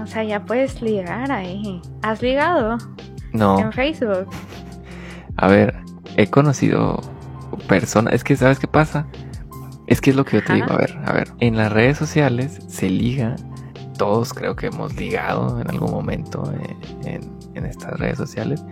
O 0.00 0.06
sea, 0.06 0.22
ya 0.22 0.44
puedes 0.44 0.80
ligar 0.80 1.30
ahí. 1.32 1.80
¿Has 2.02 2.22
ligado? 2.22 2.78
No. 3.32 3.58
En 3.58 3.72
Facebook. 3.72 4.28
A 5.36 5.48
ver, 5.48 5.74
he 6.16 6.28
conocido 6.28 7.00
personas. 7.66 8.14
Es 8.14 8.24
que, 8.24 8.36
¿sabes 8.36 8.58
qué 8.58 8.68
pasa? 8.68 9.06
Es 9.86 10.00
que 10.00 10.10
es 10.10 10.16
lo 10.16 10.24
que 10.24 10.38
yo 10.38 10.44
te 10.44 10.54
digo. 10.54 10.66
A 10.70 10.76
ver, 10.76 10.98
a 11.04 11.12
ver. 11.12 11.28
En 11.40 11.56
las 11.56 11.72
redes 11.72 11.98
sociales 11.98 12.58
se 12.68 12.88
liga. 12.88 13.36
Todos 13.96 14.32
creo 14.32 14.54
que 14.54 14.66
hemos 14.66 14.94
ligado 14.94 15.60
en 15.60 15.68
algún 15.68 15.90
momento 15.90 16.52
en, 17.04 17.20
en 17.54 17.66
estas 17.66 17.98
redes 17.98 18.18
sociales. 18.18 18.62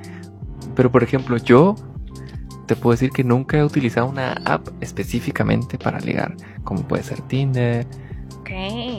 Pero, 0.74 0.92
por 0.92 1.02
ejemplo, 1.02 1.36
yo 1.38 1.74
te 2.66 2.76
puedo 2.76 2.92
decir 2.92 3.10
que 3.10 3.24
nunca 3.24 3.58
he 3.58 3.64
utilizado 3.64 4.08
una 4.08 4.32
app 4.44 4.68
específicamente 4.80 5.78
para 5.78 6.00
ligar, 6.00 6.34
como 6.64 6.82
puede 6.82 7.02
ser 7.02 7.20
Tinder, 7.22 7.86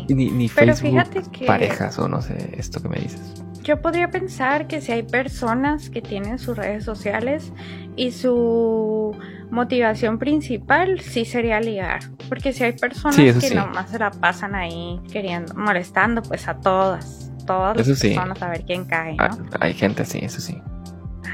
ni, 0.09 0.29
ni 0.29 0.49
Facebook, 0.49 1.45
parejas 1.45 1.97
o 1.99 2.07
no 2.07 2.21
sé, 2.21 2.55
esto 2.57 2.81
que 2.81 2.89
me 2.89 2.97
dices. 2.97 3.43
Yo 3.63 3.81
podría 3.81 4.09
pensar 4.09 4.67
que 4.67 4.79
si 4.79 4.93
hay 4.93 5.03
personas 5.03 5.89
que 5.89 6.01
tienen 6.01 6.39
sus 6.39 6.57
redes 6.57 6.85
sociales 6.85 7.51
y 7.97 8.11
su 8.11 9.13
motivación 9.51 10.19
principal 10.19 11.01
sí 11.01 11.25
sería 11.25 11.59
ligar, 11.59 11.99
porque 12.29 12.53
si 12.53 12.63
hay 12.63 12.73
personas 12.73 13.17
que 13.17 13.55
nomás 13.55 13.89
se 13.89 13.99
la 13.99 14.11
pasan 14.11 14.55
ahí 14.55 15.01
queriendo, 15.11 15.53
molestando 15.55 16.21
pues 16.21 16.47
a 16.47 16.59
todas, 16.59 17.31
todas 17.45 17.75
las 17.75 17.99
personas 17.99 18.41
a 18.41 18.49
ver 18.49 18.63
quién 18.65 18.85
cae, 18.85 19.15
¿no? 19.15 19.23
Ah, 19.23 19.37
hay 19.59 19.73
gente 19.73 20.03
así, 20.03 20.19
eso 20.19 20.39
sí. 20.39 20.61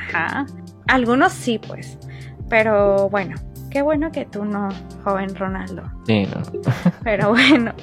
Ajá. 0.09 0.45
Algunos 0.87 1.33
sí, 1.33 1.59
pues. 1.59 1.97
Pero 2.49 3.09
bueno, 3.09 3.35
qué 3.69 3.81
bueno 3.81 4.11
que 4.11 4.25
tú 4.25 4.45
no, 4.45 4.69
joven 5.03 5.35
Ronaldo. 5.35 5.83
Sí, 6.05 6.27
no. 6.27 6.41
Pero 7.03 7.29
bueno, 7.29 7.73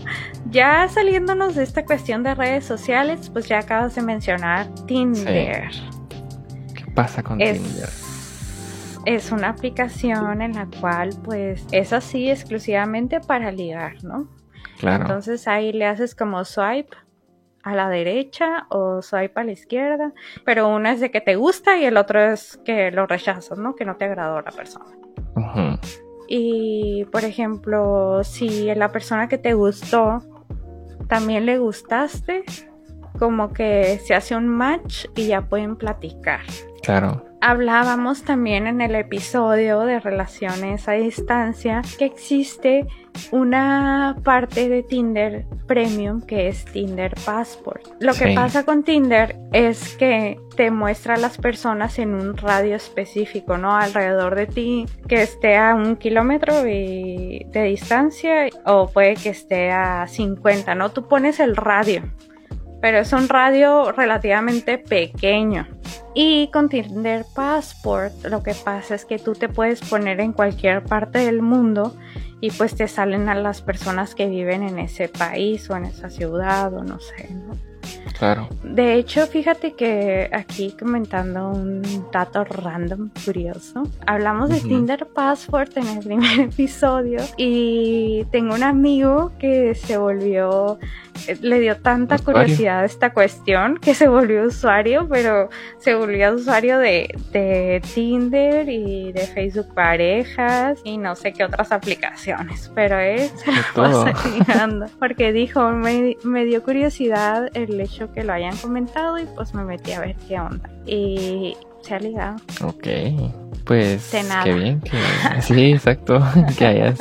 ya 0.50 0.88
saliéndonos 0.88 1.56
de 1.56 1.64
esta 1.64 1.84
cuestión 1.84 2.22
de 2.22 2.34
redes 2.34 2.64
sociales, 2.64 3.30
pues 3.30 3.48
ya 3.48 3.58
acabas 3.58 3.94
de 3.94 4.02
mencionar 4.02 4.68
Tinder. 4.86 5.70
¿Qué 6.74 6.84
pasa 6.94 7.22
con 7.22 7.38
Tinder? 7.38 7.88
Es 9.06 9.32
una 9.32 9.48
aplicación 9.48 10.42
en 10.42 10.54
la 10.54 10.66
cual 10.80 11.10
pues 11.24 11.66
es 11.72 11.92
así 11.92 12.30
exclusivamente 12.30 13.20
para 13.20 13.50
ligar, 13.50 14.04
¿no? 14.04 14.28
Claro. 14.78 15.04
Entonces 15.04 15.48
ahí 15.48 15.72
le 15.72 15.86
haces 15.86 16.14
como 16.14 16.44
swipe 16.44 16.96
a 17.62 17.74
la 17.74 17.88
derecha 17.88 18.66
o 18.68 19.02
swipe 19.02 19.40
a 19.40 19.44
la 19.44 19.52
izquierda, 19.52 20.12
pero 20.44 20.68
uno 20.68 20.88
es 20.88 21.00
de 21.00 21.10
que 21.10 21.20
te 21.20 21.36
gusta 21.36 21.76
y 21.76 21.84
el 21.84 21.96
otro 21.96 22.20
es 22.20 22.58
que 22.64 22.90
lo 22.90 23.06
rechazas, 23.06 23.58
¿no? 23.58 23.76
Que 23.76 23.84
no 23.84 23.96
te 23.96 24.06
agradó 24.06 24.40
la 24.40 24.50
persona. 24.50 24.86
Y 26.28 27.06
por 27.12 27.24
ejemplo, 27.24 28.22
si 28.24 28.72
la 28.74 28.92
persona 28.92 29.28
que 29.28 29.38
te 29.38 29.54
gustó 29.54 30.22
también 31.08 31.44
le 31.44 31.58
gustaste, 31.58 32.44
como 33.18 33.52
que 33.52 33.98
se 34.04 34.14
hace 34.14 34.36
un 34.36 34.48
match 34.48 35.06
y 35.16 35.26
ya 35.26 35.42
pueden 35.42 35.76
platicar. 35.76 36.40
Claro. 36.82 37.29
Hablábamos 37.42 38.22
también 38.22 38.66
en 38.66 38.82
el 38.82 38.94
episodio 38.94 39.80
de 39.80 39.98
relaciones 39.98 40.88
a 40.88 40.92
distancia 40.92 41.80
que 41.98 42.04
existe 42.04 42.86
una 43.32 44.16
parte 44.22 44.68
de 44.68 44.82
Tinder 44.82 45.46
Premium 45.66 46.20
que 46.20 46.48
es 46.48 46.64
Tinder 46.66 47.14
Passport. 47.24 47.86
Lo 47.98 48.12
que 48.12 48.34
pasa 48.34 48.64
con 48.64 48.84
Tinder 48.84 49.36
es 49.52 49.96
que 49.96 50.38
te 50.54 50.70
muestra 50.70 51.14
a 51.14 51.16
las 51.16 51.38
personas 51.38 51.98
en 51.98 52.14
un 52.14 52.36
radio 52.36 52.76
específico, 52.76 53.56
¿no? 53.56 53.74
Alrededor 53.74 54.34
de 54.34 54.46
ti, 54.46 54.86
que 55.08 55.22
esté 55.22 55.56
a 55.56 55.74
un 55.74 55.96
kilómetro 55.96 56.62
de 56.62 57.46
distancia 57.52 58.48
o 58.66 58.88
puede 58.88 59.14
que 59.14 59.30
esté 59.30 59.70
a 59.70 60.06
50, 60.06 60.74
¿no? 60.74 60.90
Tú 60.90 61.08
pones 61.08 61.40
el 61.40 61.56
radio 61.56 62.02
pero 62.80 62.98
es 62.98 63.12
un 63.12 63.28
radio 63.28 63.92
relativamente 63.92 64.78
pequeño. 64.78 65.66
Y 66.14 66.48
con 66.52 66.68
Tinder 66.68 67.24
Passport 67.34 68.24
lo 68.26 68.42
que 68.42 68.54
pasa 68.54 68.94
es 68.94 69.04
que 69.04 69.18
tú 69.18 69.34
te 69.34 69.48
puedes 69.48 69.80
poner 69.80 70.20
en 70.20 70.32
cualquier 70.32 70.82
parte 70.82 71.18
del 71.18 71.40
mundo 71.42 71.96
y 72.40 72.50
pues 72.50 72.74
te 72.74 72.88
salen 72.88 73.28
a 73.28 73.34
las 73.34 73.60
personas 73.62 74.14
que 74.14 74.26
viven 74.26 74.62
en 74.62 74.78
ese 74.78 75.08
país 75.08 75.68
o 75.70 75.76
en 75.76 75.84
esa 75.84 76.10
ciudad 76.10 76.72
o 76.74 76.82
no 76.82 76.98
sé, 76.98 77.28
¿no? 77.32 77.54
Claro. 78.18 78.48
De 78.62 78.94
hecho, 78.94 79.26
fíjate 79.26 79.72
que 79.72 80.28
aquí 80.32 80.74
comentando 80.78 81.48
un 81.48 81.82
dato 82.12 82.44
random, 82.44 83.10
curioso, 83.24 83.84
hablamos 84.06 84.50
de 84.50 84.60
Tinder 84.60 85.06
Passport 85.06 85.76
en 85.76 85.86
el 85.86 85.98
primer 86.00 86.40
episodio 86.52 87.20
y 87.36 88.24
tengo 88.30 88.54
un 88.54 88.62
amigo 88.62 89.32
que 89.38 89.74
se 89.74 89.96
volvió 89.96 90.78
le 91.40 91.60
dio 91.60 91.76
tanta 91.76 92.18
curiosidad 92.18 92.84
esta 92.84 93.12
cuestión 93.12 93.78
que 93.78 93.94
se 93.94 94.08
volvió 94.08 94.44
usuario, 94.44 95.06
pero 95.08 95.48
se 95.78 95.94
volvió 95.94 96.34
usuario 96.34 96.78
de, 96.78 97.14
de, 97.32 97.82
Tinder 97.94 98.68
y 98.68 99.12
de 99.12 99.26
Facebook 99.26 99.74
Parejas 99.74 100.78
y 100.84 100.98
no 100.98 101.14
sé 101.16 101.32
qué 101.32 101.44
otras 101.44 101.72
aplicaciones, 101.72 102.70
pero 102.74 102.98
él 102.98 103.30
se 103.36 103.52
lo 103.52 103.62
pasa 103.74 104.28
ligando 104.30 104.86
porque 104.98 105.32
dijo, 105.32 105.70
me, 105.70 106.16
me, 106.24 106.44
dio 106.44 106.62
curiosidad 106.62 107.50
el 107.54 107.80
hecho 107.80 108.12
que 108.12 108.24
lo 108.24 108.32
hayan 108.32 108.56
comentado 108.56 109.18
y 109.18 109.26
pues 109.34 109.54
me 109.54 109.64
metí 109.64 109.92
a 109.92 110.00
ver 110.00 110.16
qué 110.28 110.40
onda. 110.40 110.68
Y 110.86 111.56
se 111.82 111.94
ha 111.94 111.98
ligado. 111.98 112.36
Ok, 112.62 112.86
pues 113.64 114.10
qué 114.44 114.52
bien 114.52 114.80
que... 114.80 115.42
Sí, 115.42 115.72
exacto, 115.72 116.20
que 116.58 116.66
hayas 116.66 116.98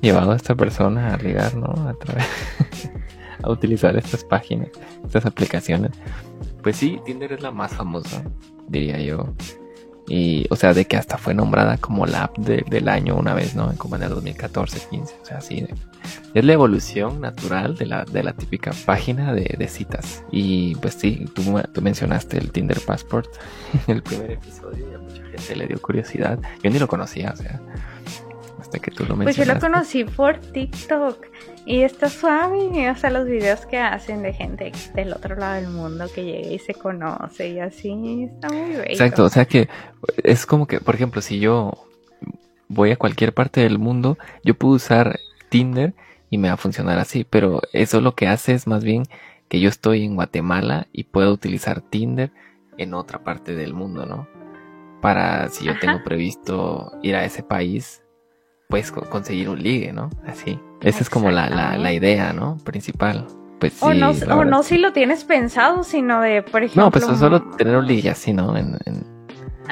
llevado 0.00 0.32
a 0.32 0.36
esta 0.36 0.54
persona 0.54 1.14
a 1.14 1.16
ligar, 1.16 1.54
¿no? 1.54 1.88
A 1.88 1.94
través 1.94 2.26
a 3.42 3.50
utilizar 3.50 3.96
estas 3.96 4.24
páginas, 4.24 4.68
estas 5.04 5.26
aplicaciones. 5.26 5.92
Pues 6.62 6.76
sí, 6.76 7.00
Tinder 7.04 7.32
es 7.32 7.42
la 7.42 7.50
más 7.50 7.72
famosa, 7.72 8.24
diría 8.68 9.00
yo. 9.00 9.34
Y, 10.08 10.46
o 10.50 10.56
sea, 10.56 10.74
de 10.74 10.84
que 10.84 10.96
hasta 10.96 11.16
fue 11.16 11.32
nombrada 11.32 11.78
como 11.78 12.06
la 12.06 12.24
app 12.24 12.36
del 12.38 12.88
año 12.88 13.16
una 13.16 13.34
vez, 13.34 13.54
¿no? 13.54 13.72
Como 13.76 13.96
en 13.96 14.02
el 14.02 14.10
2014, 14.10 14.88
15. 14.90 15.14
O 15.22 15.24
sea, 15.24 15.40
sí. 15.40 15.66
es 16.34 16.44
la 16.44 16.52
evolución 16.52 17.20
natural 17.20 17.76
de 17.76 17.86
la, 17.86 18.04
de 18.04 18.22
la 18.22 18.32
típica 18.32 18.72
página 18.84 19.32
de, 19.32 19.54
de 19.56 19.68
citas. 19.68 20.24
Y 20.32 20.74
pues 20.76 20.94
sí, 20.94 21.24
tú, 21.34 21.42
tú, 21.72 21.82
mencionaste 21.82 22.36
el 22.38 22.50
Tinder 22.50 22.80
Passport 22.80 23.28
en 23.86 23.96
el 23.96 24.02
primer 24.02 24.32
episodio 24.32 24.90
y 24.90 24.94
a 24.94 24.98
mucha 24.98 25.22
gente 25.24 25.56
le 25.56 25.66
dio 25.68 25.80
curiosidad. 25.80 26.38
Yo 26.62 26.70
ni 26.70 26.78
lo 26.78 26.88
conocía, 26.88 27.30
o 27.32 27.36
sea, 27.36 27.60
que 28.80 28.90
tú 28.90 29.04
lo 29.04 29.16
mencionaste. 29.16 29.24
Pues 29.24 29.46
yo 29.46 29.54
lo 29.54 29.60
conocí 29.60 30.04
por 30.04 30.38
TikTok. 30.38 31.26
Y 31.64 31.82
está 31.82 32.08
suave, 32.08 32.90
o 32.90 32.96
sea, 32.96 33.10
los 33.10 33.26
videos 33.26 33.66
que 33.66 33.78
hacen 33.78 34.22
de 34.22 34.32
gente 34.32 34.72
del 34.94 35.12
otro 35.12 35.36
lado 35.36 35.60
del 35.60 35.70
mundo 35.70 36.06
que 36.12 36.24
llega 36.24 36.48
y 36.50 36.58
se 36.58 36.74
conoce 36.74 37.50
y 37.50 37.60
así, 37.60 38.24
está 38.24 38.48
muy 38.48 38.70
bello. 38.70 38.82
Exacto, 38.82 39.24
o 39.24 39.28
sea 39.28 39.44
que 39.44 39.68
es 40.24 40.44
como 40.44 40.66
que, 40.66 40.80
por 40.80 40.96
ejemplo, 40.96 41.22
si 41.22 41.38
yo 41.38 41.86
voy 42.66 42.90
a 42.90 42.96
cualquier 42.96 43.32
parte 43.32 43.60
del 43.60 43.78
mundo, 43.78 44.18
yo 44.42 44.54
puedo 44.54 44.74
usar 44.74 45.20
Tinder 45.50 45.94
y 46.30 46.38
me 46.38 46.48
va 46.48 46.54
a 46.54 46.56
funcionar 46.56 46.98
así, 46.98 47.24
pero 47.28 47.60
eso 47.72 48.00
lo 48.00 48.16
que 48.16 48.26
hace 48.26 48.54
es 48.54 48.66
más 48.66 48.82
bien 48.82 49.04
que 49.48 49.60
yo 49.60 49.68
estoy 49.68 50.04
en 50.04 50.16
Guatemala 50.16 50.88
y 50.92 51.04
puedo 51.04 51.32
utilizar 51.32 51.80
Tinder 51.80 52.32
en 52.76 52.94
otra 52.94 53.22
parte 53.22 53.54
del 53.54 53.72
mundo, 53.74 54.04
¿no? 54.06 54.26
Para 55.00 55.48
si 55.50 55.64
yo 55.64 55.78
tengo 55.78 56.02
previsto 56.02 56.90
ir 57.02 57.14
a 57.14 57.24
ese 57.24 57.42
país, 57.42 58.01
pues 58.72 58.90
conseguir 58.90 59.50
un 59.50 59.62
ligue, 59.62 59.92
¿no? 59.92 60.08
Así. 60.26 60.58
Esa 60.80 61.00
es 61.00 61.10
como 61.10 61.30
la, 61.30 61.50
la, 61.50 61.76
la, 61.76 61.92
idea, 61.92 62.32
¿no? 62.32 62.56
Principal. 62.64 63.26
Pues 63.60 63.74
sí, 63.74 63.80
o 63.82 63.92
no, 63.92 64.12
o 64.34 64.46
no 64.46 64.62
si 64.62 64.78
lo 64.78 64.94
tienes 64.94 65.24
pensado, 65.24 65.84
sino 65.84 66.22
de, 66.22 66.40
por 66.40 66.62
ejemplo... 66.62 66.84
No, 66.84 66.90
pues 66.90 67.04
solo 67.04 67.42
tener 67.58 67.76
un 67.76 67.86
ligue 67.86 68.08
así, 68.08 68.32
¿no? 68.32 68.56
En, 68.56 68.78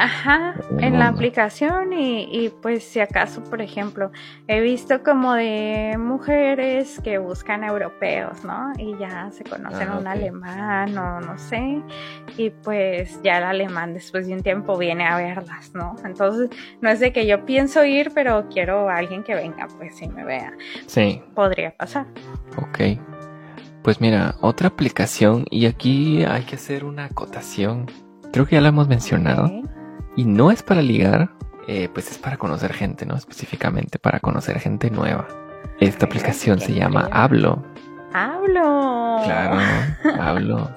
Ajá, 0.02 0.54
en 0.78 0.99
la 0.99 1.09
aplicación 1.09 1.92
y, 1.92 2.23
y, 2.33 2.49
pues 2.49 2.85
si 2.85 3.00
acaso, 3.00 3.45
por 3.45 3.61
ejemplo, 3.61 4.11
he 4.49 4.62
visto 4.62 5.02
como 5.02 5.35
de 5.35 5.97
mujeres 5.99 6.99
que 7.04 7.19
buscan 7.19 7.64
europeos, 7.64 8.42
¿no? 8.42 8.73
Y 8.78 8.97
ya 8.97 9.30
se 9.30 9.45
conocen 9.45 9.88
ah, 9.90 9.99
un 9.99 10.07
alemán 10.07 10.97
o 10.97 11.21
no 11.21 11.37
sé, 11.37 11.83
y 12.38 12.49
pues 12.49 13.21
ya 13.23 13.37
el 13.37 13.45
alemán 13.45 13.92
después 13.92 14.26
de 14.26 14.33
un 14.33 14.42
tiempo 14.42 14.78
viene 14.78 15.07
a 15.07 15.19
verlas, 15.19 15.75
¿no? 15.75 15.97
Entonces, 16.02 16.49
no 16.80 16.88
es 16.88 16.99
de 16.99 17.12
que 17.12 17.26
yo 17.26 17.45
pienso 17.45 17.85
ir, 17.85 18.12
pero 18.14 18.49
quiero 18.49 18.88
a 18.88 18.97
alguien 18.97 19.23
que 19.23 19.35
venga, 19.35 19.69
pues 19.76 19.97
si 19.97 20.09
me 20.09 20.25
vea. 20.25 20.54
Sí. 20.87 21.23
Podría 21.35 21.76
pasar. 21.76 22.07
Ok. 22.57 22.99
Pues 23.83 24.00
mira, 24.00 24.37
otra 24.40 24.69
aplicación, 24.69 25.45
y 25.50 25.66
aquí 25.66 26.25
hay 26.25 26.45
que 26.45 26.57
hacer 26.57 26.87
una 26.87 27.04
acotación. 27.04 27.85
Creo 28.33 28.47
que 28.47 28.54
ya 28.57 28.62
la 28.62 28.69
hemos 28.69 28.88
mencionado. 28.88 29.50
Y 30.21 30.27
no 30.27 30.50
es 30.50 30.62
para 30.62 30.83
ligar, 30.83 31.31
eh, 31.67 31.89
pues 31.95 32.11
es 32.11 32.19
para 32.19 32.37
conocer 32.37 32.75
gente, 32.75 33.07
¿no? 33.07 33.15
Específicamente 33.15 33.99
para 33.99 34.21
conocer 34.21 34.61
gente 34.61 34.91
nueva. 34.91 35.27
Esta 35.81 36.05
aplicación 36.05 36.61
se 36.61 36.75
llama 36.75 37.09
Hablo. 37.11 37.65
Hablo. 38.12 39.23
Claro, 39.25 39.59
Hablo. 40.21 40.71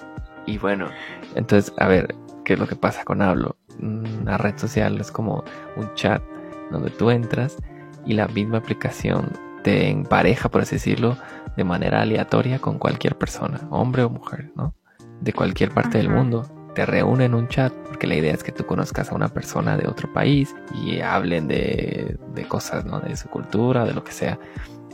Y 0.46 0.60
bueno, 0.60 0.88
entonces, 1.36 1.74
a 1.78 1.90
ver, 1.90 2.16
¿qué 2.46 2.54
es 2.54 2.60
lo 2.60 2.68
que 2.68 2.78
pasa 2.78 3.04
con 3.04 3.22
Hablo? 3.22 3.58
Una 3.82 4.38
red 4.38 4.58
social 4.58 4.98
es 5.02 5.12
como 5.12 5.44
un 5.76 5.94
chat 5.96 6.24
donde 6.72 6.90
tú 6.92 7.12
entras 7.12 7.58
y 8.06 8.14
la 8.14 8.30
misma 8.30 8.60
aplicación 8.60 9.30
te 9.62 9.90
empareja, 9.90 10.48
por 10.48 10.62
así 10.62 10.76
decirlo, 10.76 11.18
de 11.58 11.66
manera 11.66 12.02
aleatoria 12.02 12.60
con 12.60 12.80
cualquier 12.80 13.18
persona, 13.18 13.60
hombre 13.72 14.04
o 14.04 14.10
mujer, 14.10 14.54
¿no? 14.56 14.74
De 15.20 15.34
cualquier 15.34 15.72
parte 15.72 15.98
del 15.98 16.08
mundo. 16.08 16.46
Te 16.76 16.86
reúne 16.86 17.26
en 17.26 17.36
un 17.36 17.48
chat 17.48 17.72
porque 17.88 18.08
la 18.08 18.16
idea 18.16 18.34
es 18.34 18.44
que 18.44 18.52
tú 18.52 18.66
conozcas 18.66 19.12
a 19.12 19.16
una 19.16 19.28
persona 19.28 19.78
de 19.78 19.88
otro 19.88 20.12
país 20.12 20.56
y 20.74 21.00
hablen 21.02 21.48
de, 21.48 22.18
de 22.34 22.44
cosas, 22.48 22.86
¿no? 22.86 23.00
De 23.00 23.16
su 23.16 23.30
cultura, 23.30 23.86
de 23.86 23.94
lo 23.94 24.04
que 24.04 24.12
sea. 24.12 24.40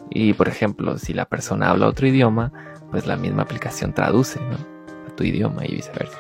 Y 0.09 0.33
por 0.33 0.48
ejemplo, 0.48 0.98
si 0.98 1.13
la 1.13 1.25
persona 1.25 1.69
habla 1.69 1.88
otro 1.88 2.07
idioma, 2.07 2.51
pues 2.91 3.05
la 3.05 3.15
misma 3.15 3.43
aplicación 3.43 3.93
traduce, 3.93 4.39
¿no? 4.39 4.57
A 5.07 5.15
tu 5.15 5.24
idioma 5.24 5.65
y 5.65 5.75
viceversa. 5.75 6.17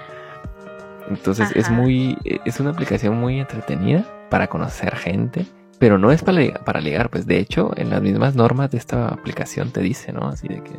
Entonces 1.09 1.51
es 1.55 1.69
muy, 1.71 2.17
es 2.45 2.59
una 2.59 2.69
aplicación 2.69 3.19
muy 3.19 3.39
entretenida 3.39 4.05
para 4.29 4.47
conocer 4.47 4.95
gente, 4.95 5.45
pero 5.79 5.97
no 5.97 6.11
es 6.11 6.21
para, 6.21 6.53
para 6.63 6.81
ligar, 6.81 7.09
pues 7.09 7.25
de 7.25 7.39
hecho 7.39 7.71
en 7.77 7.89
las 7.89 8.01
mismas 8.01 8.35
normas 8.35 8.69
de 8.69 8.77
esta 8.77 9.07
aplicación 9.07 9.71
te 9.71 9.81
dice, 9.81 10.13
¿no? 10.13 10.27
Así 10.27 10.47
de 10.47 10.61
que 10.61 10.73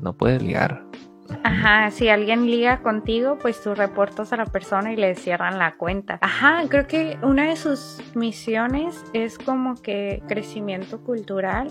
no 0.00 0.12
puedes 0.12 0.42
ligar, 0.42 0.84
Ajá, 1.42 1.90
si 1.90 2.08
alguien 2.08 2.46
liga 2.46 2.80
contigo, 2.82 3.38
pues 3.38 3.62
tú 3.62 3.74
reportas 3.74 4.32
a 4.32 4.36
la 4.36 4.46
persona 4.46 4.92
y 4.92 4.96
le 4.96 5.14
cierran 5.14 5.58
la 5.58 5.76
cuenta. 5.76 6.18
Ajá, 6.20 6.62
creo 6.68 6.86
que 6.86 7.18
una 7.22 7.44
de 7.48 7.56
sus 7.56 8.00
misiones 8.14 9.04
es 9.12 9.38
como 9.38 9.74
que 9.74 10.22
crecimiento 10.26 11.00
cultural, 11.00 11.68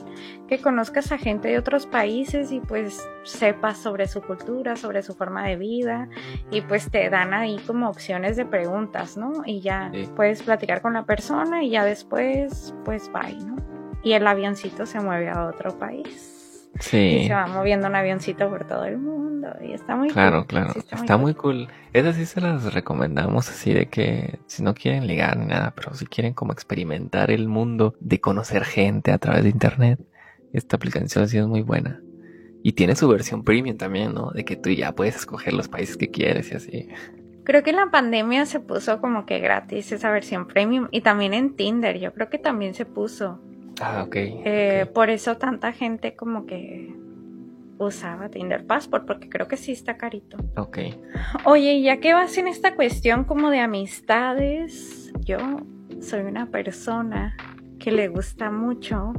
que 0.47 0.59
conozcas 0.59 1.11
a 1.11 1.17
gente 1.17 1.49
de 1.49 1.57
otros 1.57 1.85
países 1.85 2.51
y 2.51 2.59
pues 2.59 3.07
sepas 3.23 3.77
sobre 3.77 4.07
su 4.07 4.21
cultura, 4.21 4.75
sobre 4.75 5.01
su 5.01 5.15
forma 5.15 5.45
de 5.47 5.55
vida 5.57 6.07
y 6.51 6.61
pues 6.61 6.89
te 6.91 7.09
dan 7.09 7.33
ahí 7.33 7.57
como 7.65 7.89
opciones 7.89 8.37
de 8.37 8.45
preguntas, 8.45 9.17
¿no? 9.17 9.43
Y 9.45 9.61
ya 9.61 9.91
puedes 10.15 10.43
platicar 10.43 10.81
con 10.81 10.93
la 10.93 11.03
persona 11.03 11.63
y 11.63 11.71
ya 11.71 11.83
después 11.83 12.73
pues 12.85 13.11
bye, 13.11 13.37
¿no? 13.45 13.55
Y 14.03 14.13
el 14.13 14.25
avioncito 14.27 14.85
se 14.85 14.99
mueve 14.99 15.29
a 15.29 15.45
otro 15.45 15.77
país. 15.77 16.69
Sí. 16.79 16.97
Y 16.97 17.27
se 17.27 17.33
va 17.33 17.47
moviendo 17.47 17.87
un 17.87 17.95
avioncito 17.95 18.49
por 18.49 18.65
todo 18.65 18.85
el 18.85 18.97
mundo 18.97 19.26
y 19.61 19.73
está 19.73 19.95
muy 19.95 20.09
claro, 20.09 20.39
cool. 20.39 20.47
Claro, 20.47 20.73
está, 20.91 21.17
muy, 21.17 21.33
cool. 21.33 21.67
Esas 21.93 22.15
sí 22.15 22.25
se 22.25 22.41
las 22.41 22.73
recomendamos 22.73 23.49
así 23.49 23.73
de 23.73 23.87
que 23.87 24.39
si 24.45 24.63
no 24.63 24.73
quieren 24.73 25.07
ligar 25.07 25.37
ni 25.37 25.45
nada, 25.45 25.73
pero 25.75 25.93
si 25.93 26.05
quieren 26.05 26.33
como 26.33 26.53
experimentar 26.53 27.31
el 27.31 27.47
mundo 27.47 27.95
de 27.99 28.19
conocer 28.19 28.63
gente 28.65 29.11
a 29.11 29.17
través 29.17 29.43
de 29.43 29.49
internet, 29.49 29.99
esta 30.53 30.75
aplicación 30.75 31.27
sí 31.27 31.37
es 31.37 31.47
muy 31.47 31.61
buena. 31.61 32.01
Y 32.63 32.73
tiene 32.73 32.95
su 32.95 33.07
versión 33.07 33.43
premium 33.43 33.77
también, 33.77 34.13
¿no? 34.13 34.31
De 34.31 34.43
que 34.43 34.55
tú 34.55 34.69
ya 34.69 34.91
puedes 34.91 35.15
escoger 35.15 35.53
los 35.53 35.67
países 35.67 35.95
que 35.95 36.09
quieres 36.09 36.51
y 36.51 36.55
así. 36.55 36.89
Creo 37.43 37.63
que 37.63 37.69
en 37.69 37.77
la 37.77 37.89
pandemia 37.91 38.45
se 38.45 38.59
puso 38.59 38.99
como 38.99 39.25
que 39.25 39.39
gratis 39.39 39.91
esa 39.91 40.11
versión 40.11 40.47
premium 40.47 40.89
y 40.91 41.01
también 41.01 41.33
en 41.33 41.55
Tinder, 41.55 41.97
yo 41.97 42.13
creo 42.13 42.29
que 42.29 42.39
también 42.39 42.73
se 42.73 42.85
puso. 42.85 43.39
Ah, 43.79 44.03
ok. 44.05 44.15
Eh, 44.17 44.85
por 44.93 45.09
eso 45.09 45.37
tanta 45.37 45.71
gente 45.71 46.15
como 46.15 46.45
que 46.45 46.93
usaba 47.77 48.29
Tinder 48.29 48.65
Passport, 48.65 49.05
porque 49.05 49.29
creo 49.29 49.47
que 49.47 49.57
sí 49.57 49.71
está 49.71 49.97
carito. 49.97 50.37
Ok. 50.55 50.79
Oye, 51.45 51.81
ya 51.81 51.97
que 51.97 52.13
vas 52.13 52.37
en 52.37 52.47
esta 52.47 52.75
cuestión 52.75 53.23
como 53.23 53.49
de 53.49 53.59
amistades, 53.59 55.11
yo 55.19 55.37
soy 56.01 56.21
una 56.21 56.47
persona 56.47 57.35
que 57.79 57.91
le 57.91 58.07
gusta 58.07 58.51
mucho 58.51 59.13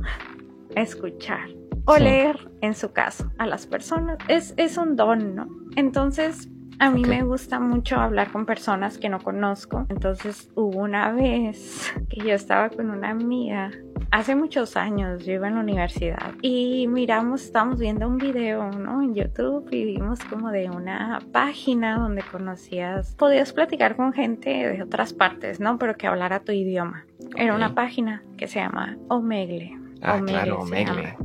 escuchar 0.75 1.49
o 1.85 1.97
leer, 1.97 2.51
en 2.61 2.75
su 2.75 2.93
caso, 2.93 3.33
a 3.39 3.47
las 3.47 3.67
personas. 3.67 4.19
Es, 4.29 4.53
es 4.57 4.77
un 4.77 4.97
don, 4.97 5.35
¿no? 5.35 5.49
Entonces, 5.77 6.49
a 6.79 6.91
mí 6.91 7.03
me 7.03 7.23
gusta 7.23 7.59
mucho 7.59 7.97
hablar 7.97 8.31
con 8.31 8.47
personas 8.47 8.99
que 8.99 9.09
no 9.09 9.19
conozco. 9.21 9.87
Entonces 9.89 10.51
hubo 10.55 10.79
una 10.81 11.13
vez 11.13 11.93
que 12.09 12.21
yo 12.21 12.35
estaba 12.35 12.71
con 12.71 12.91
una 12.91 13.11
amiga. 13.11 13.71
Hace 14.11 14.35
muchos 14.35 14.77
años 14.77 15.27
yo 15.27 15.35
iba 15.35 15.49
en 15.49 15.57
la 15.57 15.61
universidad 15.61 16.33
y 16.41 16.87
miramos, 16.89 17.43
estábamos 17.43 17.79
viendo 17.79 18.09
un 18.09 18.17
video, 18.17 18.71
¿no? 18.71 19.03
En 19.03 19.15
YouTube 19.15 19.69
y 19.71 19.85
vimos 19.85 20.21
como 20.25 20.51
de 20.51 20.71
una 20.71 21.21
página 21.33 21.99
donde 21.99 22.23
conocías, 22.23 23.15
podías 23.17 23.53
platicar 23.53 23.97
con 23.97 24.13
gente 24.13 24.51
de 24.51 24.83
otras 24.83 25.13
partes, 25.13 25.61
¿no? 25.61 25.79
Pero 25.79 25.97
que 25.97 26.07
hablara 26.07 26.41
tu 26.41 26.53
idioma. 26.53 27.05
Era 27.37 27.55
una 27.55 27.75
página 27.75 28.23
que 28.39 28.47
se 28.47 28.61
llama 28.61 28.97
Omegle. 29.09 29.77
Ah, 30.01 30.21
claro, 30.25 30.61
Omegle. 30.61 31.17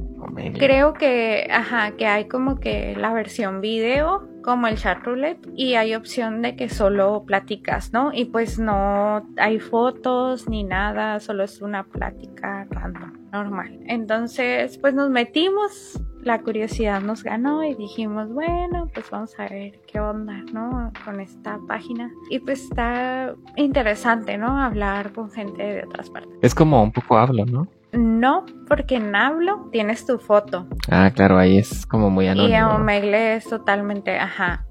Creo 0.58 0.94
que, 0.94 1.48
ajá, 1.52 1.92
que 1.92 2.06
hay 2.06 2.28
como 2.28 2.60
que 2.60 2.96
la 2.96 3.14
versión 3.14 3.62
video, 3.62 4.28
como 4.44 4.68
el 4.68 4.78
chat 4.78 5.00
roulette, 5.04 5.48
y 5.56 5.76
hay 5.76 5.96
opción 5.96 6.42
de 6.42 6.56
que 6.56 6.70
solo 6.70 7.24
platicas, 7.26 7.94
¿no? 7.94 8.12
Y 8.14 8.26
pues 8.26 8.60
no 8.60 9.26
hay 9.38 9.60
fotos 9.60 10.50
ni 10.50 10.64
nada, 10.64 11.20
solo 11.20 11.44
es 11.44 11.62
una 11.62 11.84
plática 11.84 12.68
random, 12.70 13.30
normal. 13.32 13.80
Entonces, 13.88 14.78
pues 14.78 14.94
nos 14.94 15.10
metimos, 15.10 16.02
la 16.22 16.42
curiosidad 16.42 17.02
nos 17.02 17.24
ganó 17.24 17.64
y 17.64 17.76
dijimos, 17.76 18.32
bueno, 18.34 18.90
pues 18.94 19.10
vamos 19.10 19.38
a 19.40 19.48
ver 19.48 19.80
qué 19.88 20.00
onda, 20.00 20.44
¿no? 20.52 20.92
Con 21.06 21.20
esta 21.20 21.60
página. 21.68 22.12
Y 22.30 22.40
pues 22.40 22.64
está 22.64 23.34
interesante, 23.56 24.38
¿no? 24.38 24.58
Hablar 24.58 25.14
con 25.14 25.32
gente 25.32 25.64
de 25.64 25.84
otras 25.86 26.10
partes. 26.10 26.34
Es 26.42 26.54
como 26.54 26.84
un 26.84 26.92
poco 26.92 27.18
hablo, 27.18 27.46
¿no? 27.46 27.68
No, 27.94 28.46
porque 28.68 28.96
en 28.96 29.16
Hablo 29.16 29.70
tienes 29.72 30.06
tu 30.06 30.18
foto. 30.18 30.68
Ah, 30.90 31.12
claro, 31.14 31.38
ahí 31.38 31.58
es 31.58 31.86
como 31.86 32.10
muy 32.10 32.28
anónimo. 32.28 32.50
Y 32.50 32.58
en 32.58 32.64
Omegle 32.64 33.36
es 33.36 33.46
totalmente, 33.46 34.18
ajá, 34.18 34.66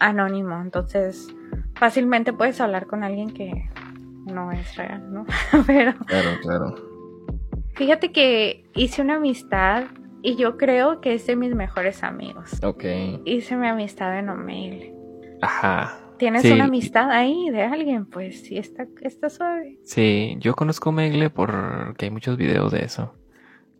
anónimo. 0.00 0.60
Entonces, 0.60 1.28
fácilmente 1.74 2.32
puedes 2.32 2.60
hablar 2.60 2.86
con 2.86 3.04
alguien 3.04 3.32
que 3.32 3.70
no 4.26 4.50
es 4.50 4.76
real, 4.76 5.12
¿no? 5.12 5.24
Pero. 5.66 5.94
Claro, 6.06 6.30
claro. 6.42 6.74
Fíjate 7.74 8.12
que 8.12 8.70
hice 8.74 9.02
una 9.02 9.16
amistad 9.16 9.84
y 10.22 10.36
yo 10.36 10.56
creo 10.56 11.00
que 11.00 11.14
es 11.14 11.26
de 11.26 11.36
mis 11.36 11.54
mejores 11.54 12.02
amigos. 12.02 12.62
Ok. 12.62 12.84
Hice 13.24 13.56
mi 13.56 13.68
amistad 13.68 14.18
en 14.18 14.28
Omegle. 14.28 14.94
Ajá 15.42 16.03
tienes 16.18 16.44
una 16.44 16.64
amistad 16.64 17.10
ahí 17.10 17.50
de 17.50 17.62
alguien, 17.62 18.06
pues 18.06 18.42
sí 18.42 18.58
está, 18.58 18.86
está 19.02 19.30
suave. 19.30 19.78
Sí, 19.84 20.36
yo 20.38 20.54
conozco 20.54 20.92
Megle 20.92 21.30
porque 21.30 22.06
hay 22.06 22.10
muchos 22.10 22.36
videos 22.36 22.72
de 22.72 22.84
eso. 22.84 23.14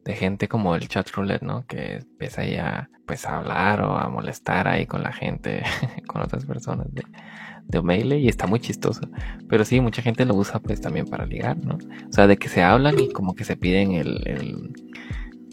De 0.04 0.14
gente 0.14 0.48
como 0.48 0.74
el 0.76 0.88
chat 0.88 1.08
roulette, 1.10 1.42
¿no? 1.42 1.64
Que 1.66 1.96
empieza 1.96 2.42
ahí 2.42 2.56
a, 2.56 2.90
pues, 3.06 3.24
a 3.24 3.38
hablar 3.38 3.80
o 3.80 3.96
a 3.96 4.08
molestar 4.08 4.68
ahí 4.68 4.86
con 4.86 5.02
la 5.02 5.12
gente, 5.12 5.62
con 6.06 6.20
otras 6.20 6.44
personas 6.44 6.92
de, 6.92 7.02
de 7.66 7.78
Omegle 7.78 8.18
y 8.18 8.28
está 8.28 8.46
muy 8.46 8.60
chistoso. 8.60 9.00
Pero 9.48 9.64
sí, 9.64 9.80
mucha 9.80 10.02
gente 10.02 10.24
lo 10.24 10.34
usa 10.34 10.60
pues 10.60 10.80
también 10.80 11.06
para 11.06 11.26
ligar, 11.26 11.56
¿no? 11.56 11.76
O 11.76 12.12
sea, 12.12 12.26
de 12.26 12.36
que 12.36 12.48
se 12.48 12.62
hablan 12.62 12.98
y 12.98 13.10
como 13.10 13.34
que 13.34 13.44
se 13.44 13.56
piden 13.56 13.92
el, 13.92 14.72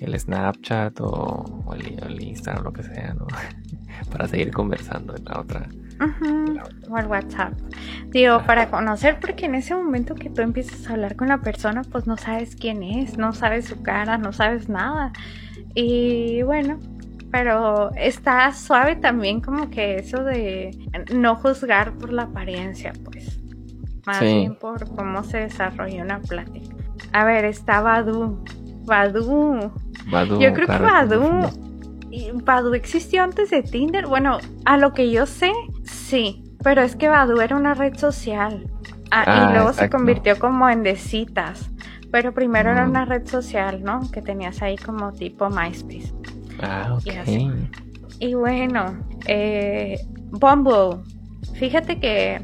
el, 0.01 0.19
Snapchat 0.19 0.99
o, 0.99 1.73
el, 1.73 2.03
el 2.03 2.21
Instagram 2.21 2.61
o 2.61 2.65
lo 2.65 2.73
que 2.73 2.83
sea, 2.83 3.13
¿no? 3.13 3.27
para 4.09 4.27
seguir 4.27 4.51
conversando 4.51 5.15
en 5.15 5.25
la 5.25 5.39
otra 5.39 5.67
o 6.89 6.97
al 6.97 7.07
WhatsApp. 7.07 7.53
Digo, 8.07 8.43
para 8.45 8.69
conocer, 8.69 9.19
porque 9.19 9.45
en 9.45 9.55
ese 9.55 9.75
momento 9.75 10.15
que 10.15 10.29
tú 10.29 10.41
empiezas 10.41 10.87
a 10.87 10.93
hablar 10.93 11.15
con 11.15 11.27
la 11.27 11.39
persona, 11.39 11.83
pues 11.83 12.07
no 12.07 12.17
sabes 12.17 12.55
quién 12.55 12.83
es, 12.83 13.17
no 13.17 13.33
sabes 13.33 13.65
su 13.65 13.81
cara, 13.81 14.17
no 14.17 14.33
sabes 14.33 14.67
nada. 14.67 15.13
Y 15.75 16.41
bueno, 16.41 16.79
pero 17.31 17.91
está 17.95 18.51
suave 18.53 18.95
también 18.95 19.41
como 19.41 19.69
que 19.69 19.95
eso 19.95 20.23
de 20.23 20.77
no 21.13 21.35
juzgar 21.35 21.93
por 21.93 22.11
la 22.11 22.23
apariencia, 22.23 22.93
pues. 23.03 23.39
Más 24.05 24.19
bien 24.21 24.55
por 24.55 24.89
cómo 24.95 25.23
se 25.23 25.37
desarrolla 25.37 26.03
una 26.03 26.19
plática. 26.19 26.75
A 27.13 27.23
ver, 27.23 27.45
está 27.45 27.81
Badu. 27.81 28.43
Badu. 28.83 29.69
Yo 30.39 30.53
creo 30.53 30.67
que 30.67 30.77
Badu 30.77 31.70
Badu 32.43 32.73
existió 32.73 33.23
antes 33.23 33.49
de 33.49 33.63
Tinder. 33.63 34.07
Bueno, 34.07 34.39
a 34.65 34.77
lo 34.77 34.93
que 34.93 35.11
yo 35.11 35.25
sé, 35.25 35.51
sí. 35.83 36.43
Pero 36.63 36.81
es 36.81 36.95
que 36.95 37.09
Badu 37.09 37.41
era 37.41 37.55
una 37.55 37.73
red 37.73 37.97
social. 37.97 38.67
Ah, 39.09 39.23
y 39.25 39.29
ah, 39.29 39.51
luego 39.53 39.73
se 39.73 39.89
convirtió 39.89 40.39
como 40.39 40.69
en 40.69 40.83
de 40.83 40.95
citas. 40.95 41.69
Pero 42.11 42.33
primero 42.33 42.71
era 42.71 42.85
mm. 42.85 42.89
una 42.89 43.05
red 43.05 43.25
social, 43.27 43.83
¿no? 43.83 44.01
Que 44.11 44.21
tenías 44.21 44.61
ahí 44.61 44.77
como 44.77 45.11
tipo 45.13 45.49
MySpace. 45.49 46.13
Ah, 46.61 46.97
ok. 46.97 47.07
Y, 48.19 48.33
bueno, 48.35 48.97
eh, 49.25 49.99
Bumble. 50.29 51.01
Fíjate 51.55 51.99
que. 51.99 52.41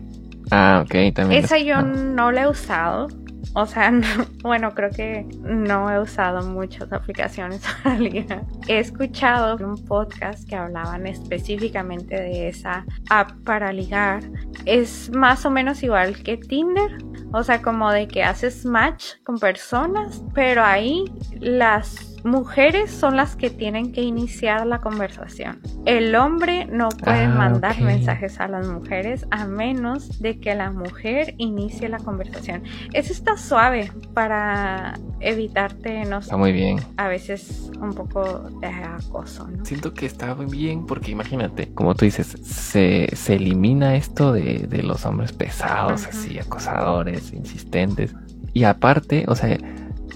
Ah, 0.49 0.83
ok, 0.83 1.13
también. 1.13 1.43
Esa 1.43 1.57
yo 1.59 1.81
no 1.81 2.31
la 2.31 2.43
he 2.43 2.47
usado. 2.47 3.07
O 3.53 3.65
sea, 3.65 3.91
bueno, 4.41 4.73
creo 4.73 4.89
que 4.91 5.25
no 5.41 5.91
he 5.91 5.99
usado 5.99 6.47
muchas 6.47 6.91
aplicaciones 6.91 7.61
para 7.83 7.97
ligar. 7.97 8.43
He 8.67 8.79
escuchado 8.79 9.55
un 9.65 9.83
podcast 9.85 10.47
que 10.47 10.55
hablaban 10.55 11.07
específicamente 11.07 12.15
de 12.15 12.49
esa 12.49 12.85
app 13.09 13.31
para 13.43 13.73
ligar. 13.73 14.23
Es 14.65 15.09
más 15.11 15.45
o 15.45 15.49
menos 15.49 15.83
igual 15.83 16.21
que 16.23 16.37
Tinder. 16.37 16.97
O 17.33 17.43
sea, 17.43 17.61
como 17.61 17.91
de 17.91 18.07
que 18.07 18.23
haces 18.23 18.65
match 18.65 19.15
con 19.23 19.37
personas, 19.37 20.23
pero 20.33 20.63
ahí 20.63 21.03
las 21.39 22.06
mujeres 22.27 22.91
son 22.91 23.15
las 23.17 23.35
que 23.35 23.49
tienen 23.49 23.91
que 23.91 24.01
iniciar 24.01 24.65
la 24.67 24.79
conversación. 24.81 25.59
El 25.85 26.15
hombre 26.15 26.65
no 26.71 26.89
puede 26.89 27.25
Ah, 27.25 27.29
mandar 27.29 27.73
ok. 27.77 27.79
mensajes 27.81 28.39
a 28.39 28.47
las 28.47 28.67
mujeres 28.67 29.25
a 29.31 29.45
menos 29.45 30.19
de 30.19 30.39
que 30.39 30.53
la 30.55 30.71
mujer 30.71 31.33
inicie 31.37 31.89
la 31.89 31.97
conversación. 31.97 32.63
Eso 32.93 33.11
está 33.13 33.37
suave 33.37 33.91
para 34.13 34.99
evitarte, 35.19 36.05
no 36.05 36.21
sé, 36.21 36.25
Está 36.27 36.37
muy 36.37 36.51
bien. 36.51 36.79
a 36.97 37.07
veces 37.07 37.71
un 37.81 37.93
poco 37.93 38.49
de 38.61 38.67
acoso, 38.67 39.47
¿no? 39.47 39.65
Siento 39.65 39.93
que 39.93 40.05
está 40.05 40.35
muy 40.35 40.45
bien 40.45 40.85
porque 40.85 41.11
imagínate, 41.11 41.73
como 41.73 41.95
tú 41.95 42.05
dices, 42.05 42.27
se, 42.43 43.09
se 43.15 43.35
elimina 43.35 43.95
esto 43.95 44.33
de, 44.33 44.67
de 44.69 44.83
los 44.83 45.05
hombres 45.05 45.31
pesados, 45.31 46.03
Ajá. 46.03 46.09
así, 46.11 46.37
acosadores, 46.39 47.33
insistentes. 47.33 48.13
Y 48.53 48.63
aparte, 48.63 49.25
o 49.27 49.35
sea, 49.35 49.57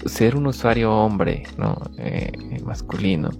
ser 0.06 0.36
un 0.36 0.46
usuario 0.46 0.92
hombre, 0.94 1.44
¿no? 1.56 1.76
Eh, 1.98 2.32
masculino 2.64 3.30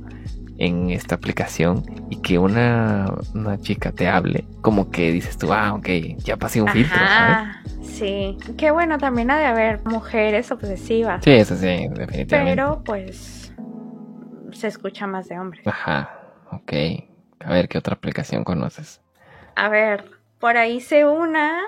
en 0.59 0.90
esta 0.90 1.14
aplicación 1.16 1.83
y 2.09 2.16
que 2.16 2.38
una, 2.38 3.12
una 3.35 3.59
chica 3.59 3.90
te 3.90 4.09
hable, 4.09 4.44
como 4.61 4.90
que 4.90 5.11
dices 5.11 5.37
tú, 5.38 5.53
ah, 5.53 5.75
ok, 5.75 5.88
ya 6.18 6.37
pasé 6.37 6.62
un 6.62 6.68
filtro, 6.68 6.98
¿sabes? 6.98 7.38
Sí. 7.83 8.37
Qué 8.57 8.70
bueno, 8.70 8.98
también 8.98 9.31
ha 9.31 9.38
de 9.38 9.46
haber 9.46 9.85
mujeres 9.85 10.51
obsesivas, 10.53 11.25
Sí, 11.25 11.33
eso 11.33 11.57
sí, 11.57 11.88
definitivamente. 11.88 12.29
pero 12.29 12.83
pues 12.85 13.53
se 14.53 14.68
escucha 14.68 15.07
más 15.07 15.29
de 15.29 15.38
hombres. 15.38 15.66
Ajá, 15.66 16.11
ok. 16.53 16.72
A 17.40 17.53
ver, 17.53 17.68
¿qué 17.68 17.79
otra 17.79 17.94
aplicación 17.94 18.44
conoces? 18.44 19.01
A 19.57 19.68
ver, 19.68 20.05
por 20.38 20.57
ahí 20.57 20.81
sé 20.81 21.07
una 21.07 21.61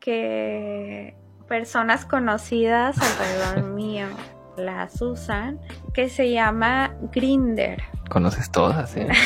que 0.00 1.14
personas 1.48 2.04
conocidas 2.06 2.96
alrededor 2.98 3.74
mío 3.74 4.06
las 4.58 5.00
usan, 5.00 5.58
que 5.94 6.08
se 6.08 6.30
llama 6.30 6.94
Grinder. 7.12 7.82
¿Conoces 8.08 8.50
todas? 8.50 8.96
eh? 8.96 9.08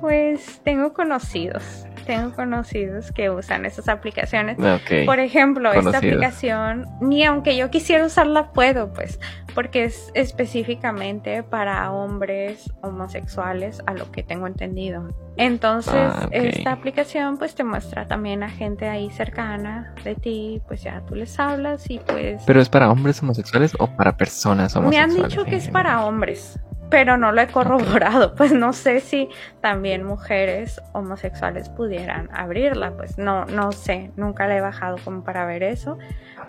Pues 0.00 0.60
tengo 0.62 0.92
conocidos, 0.92 1.86
tengo 2.06 2.32
conocidos 2.34 3.12
que 3.12 3.30
usan 3.30 3.64
esas 3.64 3.88
aplicaciones. 3.88 4.58
Por 5.06 5.18
ejemplo, 5.20 5.72
esta 5.72 5.98
aplicación, 5.98 6.86
ni 7.00 7.24
aunque 7.24 7.56
yo 7.56 7.70
quisiera 7.70 8.04
usarla 8.04 8.52
puedo, 8.52 8.92
pues, 8.92 9.18
porque 9.56 9.84
es 9.84 10.10
específicamente 10.14 11.42
para 11.42 11.90
hombres 11.90 12.70
homosexuales, 12.82 13.82
a 13.86 13.94
lo 13.94 14.12
que 14.12 14.22
tengo 14.22 14.46
entendido. 14.46 15.08
Entonces, 15.38 15.94
Ah, 15.94 16.28
esta 16.30 16.72
aplicación, 16.72 17.38
pues, 17.38 17.54
te 17.54 17.64
muestra 17.64 18.06
también 18.06 18.42
a 18.42 18.50
gente 18.50 18.86
ahí 18.86 19.10
cercana 19.10 19.94
de 20.04 20.14
ti, 20.14 20.60
pues 20.68 20.82
ya 20.82 21.00
tú 21.06 21.14
les 21.14 21.40
hablas 21.40 21.88
y 21.90 21.98
pues... 22.00 22.42
¿Pero 22.46 22.60
es 22.60 22.68
para 22.68 22.90
hombres 22.90 23.22
homosexuales 23.22 23.72
o 23.78 23.86
para 23.86 24.16
personas 24.18 24.74
Me 24.74 24.80
homosexuales? 24.80 25.16
han 25.22 25.28
dicho 25.30 25.44
que 25.44 25.56
es 25.56 25.68
para 25.68 26.04
hombres, 26.04 26.58
pero 26.90 27.16
no 27.16 27.32
lo 27.32 27.40
he 27.40 27.48
corroborado. 27.48 28.34
Pues 28.34 28.52
no 28.52 28.72
sé 28.72 29.00
si 29.00 29.28
también 29.60 30.04
mujeres 30.04 30.80
homosexuales 30.92 31.68
pudieran 31.68 32.28
abrirla. 32.32 32.92
Pues 32.92 33.18
no, 33.18 33.44
no 33.46 33.72
sé. 33.72 34.10
Nunca 34.16 34.46
la 34.46 34.56
he 34.56 34.60
bajado 34.60 34.96
como 35.04 35.24
para 35.24 35.44
ver 35.46 35.62
eso. 35.62 35.98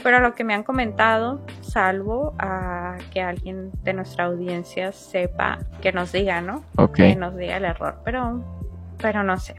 Pero 0.03 0.19
lo 0.19 0.35
que 0.35 0.43
me 0.43 0.53
han 0.53 0.63
comentado, 0.63 1.41
salvo 1.61 2.35
a 2.39 2.97
que 3.11 3.21
alguien 3.21 3.71
de 3.83 3.93
nuestra 3.93 4.25
audiencia 4.25 4.91
sepa, 4.91 5.59
que 5.81 5.91
nos 5.91 6.11
diga, 6.11 6.41
¿no? 6.41 6.63
Ok. 6.77 6.95
Que 6.95 7.15
nos 7.15 7.35
diga 7.35 7.57
el 7.57 7.65
error. 7.65 7.99
Pero, 8.03 8.43
pero 8.97 9.23
no 9.23 9.37
sé. 9.37 9.55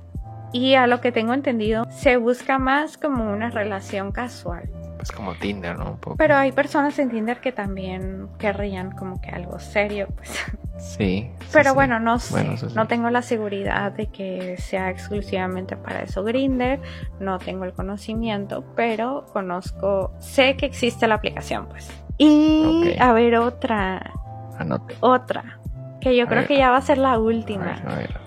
Y 0.53 0.75
a 0.75 0.87
lo 0.87 1.01
que 1.01 1.13
tengo 1.13 1.35
entendido, 1.35 1.85
se 1.91 2.17
busca 2.17 2.59
más 2.59 2.97
como 2.97 3.31
una 3.31 3.51
relación 3.51 4.13
casual. 4.13 4.71
Pues 4.97 5.13
como 5.13 5.35
Tinder, 5.35 5.79
¿no? 5.79 5.93
Un 5.93 5.99
poco. 5.99 6.17
Pero 6.17 6.37
hay 6.37 6.53
personas 6.53 6.99
en 6.99 7.11
Tinder 7.11 7.41
que 7.41 7.53
también 7.53 8.29
querrían 8.39 8.91
como 8.93 9.21
que 9.21 9.31
algo 9.31 9.59
serio, 9.59 10.09
pues. 10.17 10.45
Sí. 10.79 11.31
Pero 11.53 11.71
sí. 11.71 11.75
bueno, 11.75 11.99
no 11.99 12.19
sé. 12.19 12.33
Bueno, 12.35 12.53
eso 12.53 12.69
sí. 12.69 12.75
No 12.77 12.87
tengo 12.87 13.11
la 13.11 13.23
seguridad 13.23 13.91
de 13.93 14.07
que 14.07 14.57
sea 14.59 14.91
exclusivamente 14.91 15.77
para 15.77 16.03
eso 16.03 16.23
Grinder. 16.25 16.81
No 17.21 17.39
tengo 17.39 17.65
el 17.65 17.73
conocimiento, 17.73 18.65
pero 18.77 19.27
conozco, 19.33 20.13
sé 20.21 20.57
que 20.57 20.67
existe 20.67 21.07
la 21.09 21.17
aplicación, 21.17 21.67
pues. 21.69 21.91
Y 22.19 22.95
a 23.01 23.13
ver 23.13 23.37
otra, 23.37 24.13
Anote. 24.59 24.95
otra, 25.01 25.59
que 26.01 26.17
yo 26.17 26.25
A 26.25 26.27
creo 26.29 26.41
ver. 26.41 26.49
que 26.49 26.59
ya 26.59 26.71
va 26.71 26.77
a 26.79 26.83
ser 26.83 26.99
la 26.99 27.13
A 27.15 27.19
última. 27.19 27.65
ver, 27.65 27.89
a 27.89 27.95
ver. 27.97 28.21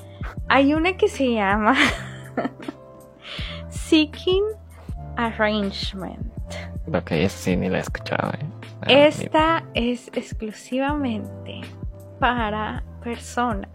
Hay 0.49 0.73
una 0.73 0.97
que 0.97 1.07
se 1.07 1.33
llama 1.33 1.75
Seeking 3.69 4.43
Arrangement. 5.17 6.31
Ok, 6.93 7.11
esa 7.11 7.37
sí 7.37 7.55
ni 7.55 7.69
la 7.69 7.77
he 7.77 7.81
escuchado, 7.81 8.31
¿eh? 8.33 8.45
Ah, 8.81 8.85
Esta 8.89 9.63
es 9.73 10.07
exclusivamente 10.13 11.61
para 12.21 12.83
personas 13.03 13.67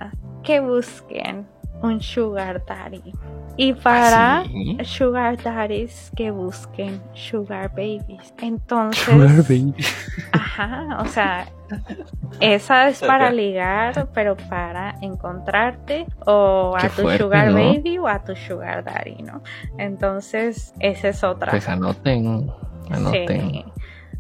que 0.44 0.61
busquen 0.61 1.48
un 1.82 2.00
sugar 2.00 2.64
daddy 2.64 3.12
y 3.56 3.72
para 3.72 4.38
¿Ah, 4.38 4.44
sí? 4.46 4.78
sugar 4.85 5.42
daddies 5.42 6.12
que 6.14 6.30
busquen 6.30 7.02
sugar 7.12 7.70
babies. 7.70 8.32
Entonces, 8.40 9.02
Sugar 9.02 9.42
baby. 9.42 9.74
ajá, 10.32 10.98
o 11.00 11.06
sea, 11.06 11.48
esa 12.40 12.88
es 12.88 13.00
para 13.00 13.30
ligar, 13.32 14.09
pero 14.14 14.37
para 14.37 14.94
encontrarte 15.02 16.06
o 16.24 16.74
a 16.78 16.88
tu 16.88 17.02
fuerte, 17.02 17.24
sugar 17.24 17.48
¿no? 17.50 17.54
baby 17.56 17.98
o 17.98 18.06
a 18.06 18.22
tu 18.22 18.37
sugar 18.37 18.85
daddy, 18.85 19.22
¿no? 19.24 19.42
Entonces, 19.76 20.72
esa 20.78 21.09
es 21.09 21.24
otra. 21.24 21.50
Pues 21.50 21.68
anoten. 21.68 22.48
Anoten. 22.90 23.50
Sí. 23.50 23.64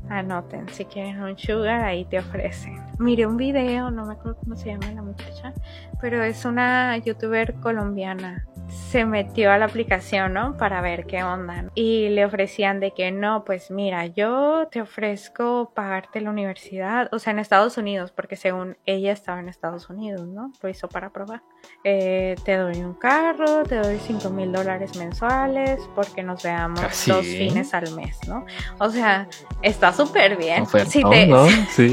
Anoten, 0.08 0.68
si 0.68 0.84
quieren 0.84 1.20
un 1.20 1.36
sugar, 1.36 1.84
ahí 1.84 2.04
te 2.04 2.18
ofrecen. 2.18 2.76
Miré 2.98 3.26
un 3.26 3.36
video, 3.36 3.90
no 3.90 4.06
me 4.06 4.14
acuerdo 4.14 4.38
cómo 4.40 4.56
se 4.56 4.70
llama 4.70 4.92
la 4.92 5.02
muchacha, 5.02 5.52
pero 6.00 6.22
es 6.22 6.44
una 6.44 6.96
youtuber 6.98 7.54
colombiana. 7.54 8.46
Se 8.68 9.04
metió 9.04 9.50
a 9.52 9.58
la 9.58 9.66
aplicación, 9.66 10.32
¿no? 10.34 10.56
Para 10.56 10.80
ver 10.80 11.06
qué 11.06 11.22
onda. 11.22 11.62
¿no? 11.62 11.70
Y 11.74 12.08
le 12.08 12.24
ofrecían 12.24 12.80
de 12.80 12.92
que 12.92 13.10
no, 13.12 13.44
pues 13.44 13.70
mira, 13.70 14.06
yo 14.06 14.68
te 14.70 14.80
ofrezco 14.80 15.72
pagarte 15.74 16.20
la 16.20 16.30
universidad, 16.30 17.08
o 17.12 17.18
sea, 17.18 17.32
en 17.32 17.38
Estados 17.38 17.76
Unidos, 17.78 18.12
porque 18.12 18.36
según 18.36 18.76
ella 18.86 19.12
estaba 19.12 19.40
en 19.40 19.48
Estados 19.48 19.88
Unidos, 19.90 20.26
¿no? 20.26 20.52
Lo 20.62 20.68
hizo 20.68 20.88
para 20.88 21.10
probar. 21.10 21.42
Eh, 21.84 22.36
te 22.44 22.56
doy 22.56 22.78
un 22.78 22.94
carro, 22.94 23.62
te 23.64 23.76
doy 23.76 23.98
5 23.98 24.30
mil 24.30 24.52
dólares 24.52 24.96
mensuales, 24.96 25.80
porque 25.94 26.22
nos 26.22 26.42
veamos 26.42 26.80
Ah, 26.80 26.90
dos 27.06 27.26
fines 27.26 27.72
al 27.74 27.90
mes, 27.94 28.18
¿no? 28.28 28.44
O 28.78 28.90
sea, 28.90 29.28
está 29.62 29.92
súper 29.92 30.36
bien. 30.36 30.62
Ofertón, 30.62 30.90
Si 30.90 31.02
te, 31.04 31.26
¿no? 31.26 31.46
Sí. 31.70 31.90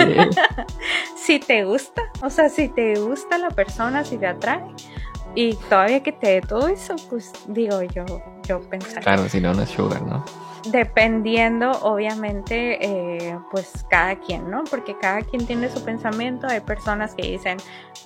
si 1.16 1.40
te 1.40 1.64
gusta, 1.66 2.02
o 2.22 2.30
sea, 2.30 2.50
si 2.50 2.70
te 2.70 2.96
gusta 3.00 3.38
la 3.38 3.50
persona, 3.50 4.04
si 4.04 4.18
te 4.18 4.28
atrae, 4.28 4.62
y 5.36 5.56
todavía 5.56 6.04
que 6.04 6.12
te 6.12 6.28
dé 6.30 6.41
todo 6.41 6.67
eso, 6.67 6.96
pues 7.10 7.32
digo 7.48 7.82
yo, 7.84 8.06
yo 8.47 8.62
pensaría. 8.69 9.01
claro, 9.01 9.27
si 9.29 9.39
no, 9.41 9.53
no 9.53 9.63
es 9.63 9.69
sugar, 9.69 10.01
¿no? 10.03 10.23
Dependiendo, 10.71 11.71
obviamente, 11.82 12.77
eh, 12.86 13.38
pues 13.51 13.86
cada 13.89 14.15
quien, 14.15 14.49
¿no? 14.49 14.63
Porque 14.63 14.97
cada 14.97 15.21
quien 15.21 15.45
tiene 15.45 15.69
su 15.69 15.84
pensamiento. 15.84 16.47
Hay 16.47 16.62
personas 16.62 17.15
que 17.15 17.23
dicen, 17.23 17.58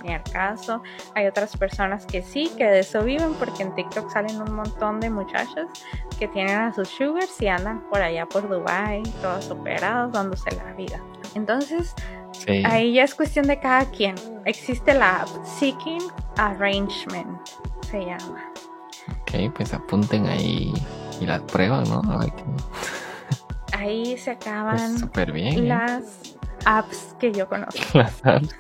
ni 0.04 0.12
al 0.14 0.24
caso. 0.24 0.82
Hay 1.14 1.28
otras 1.28 1.56
personas 1.56 2.08
que 2.08 2.24
sí, 2.24 2.52
que 2.58 2.66
de 2.66 2.80
eso 2.80 3.04
viven, 3.04 3.36
porque 3.36 3.62
en 3.62 3.76
TikTok 3.76 4.10
salen 4.12 4.42
un 4.42 4.54
montón 4.56 5.00
de 5.00 5.12
muchachas 5.12 5.68
que 6.18 6.28
tienen 6.28 6.58
a 6.58 6.74
sus 6.74 6.90
sugars 6.90 7.40
y 7.42 7.48
andan 7.48 7.82
por 7.92 8.02
allá 8.02 8.26
por 8.26 8.50
Dubai, 8.50 9.04
todas 9.22 9.52
operadas, 9.52 10.12
dándose 10.12 10.50
la 10.56 10.74
vida. 10.74 11.00
Entonces, 11.36 11.94
Sí. 12.32 12.64
ahí 12.66 12.94
ya 12.94 13.04
es 13.04 13.16
cuestión 13.16 13.48
de 13.48 13.60
cada 13.60 13.86
quien. 13.86 14.16
Existe 14.46 14.94
la 14.94 15.22
app 15.22 15.30
Seeking 15.46 16.02
Arrangement, 16.38 17.40
se 17.90 18.00
llama. 18.06 18.47
Ok, 19.28 19.54
pues 19.56 19.74
apunten 19.74 20.26
ahí 20.28 20.74
y 21.20 21.26
la 21.26 21.46
prueban, 21.46 21.84
¿no? 21.86 22.02
A 22.12 22.20
ver 22.20 22.30
qué. 22.36 22.44
Ahí 23.78 24.18
se 24.18 24.36
Pues 24.36 24.48
acaban 24.48 25.12
bien. 25.34 25.58
¿eh? 25.58 25.62
las 25.68 26.36
apps 26.66 27.16
que 27.20 27.32
yo 27.32 27.48
conozco. 27.48 27.80
Las 27.98 28.26
apps. 28.26 28.56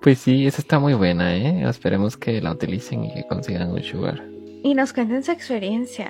Pues 0.00 0.18
sí, 0.18 0.46
esa 0.46 0.60
está 0.60 0.78
muy 0.78 0.94
buena, 0.94 1.34
¿eh? 1.34 1.68
Esperemos 1.68 2.16
que 2.16 2.40
la 2.40 2.52
utilicen 2.52 3.04
y 3.04 3.14
que 3.14 3.26
consigan 3.26 3.70
un 3.72 3.82
sugar. 3.82 4.22
Y 4.62 4.74
nos 4.74 4.92
cuenten 4.92 5.24
su 5.24 5.32
experiencia. 5.32 6.08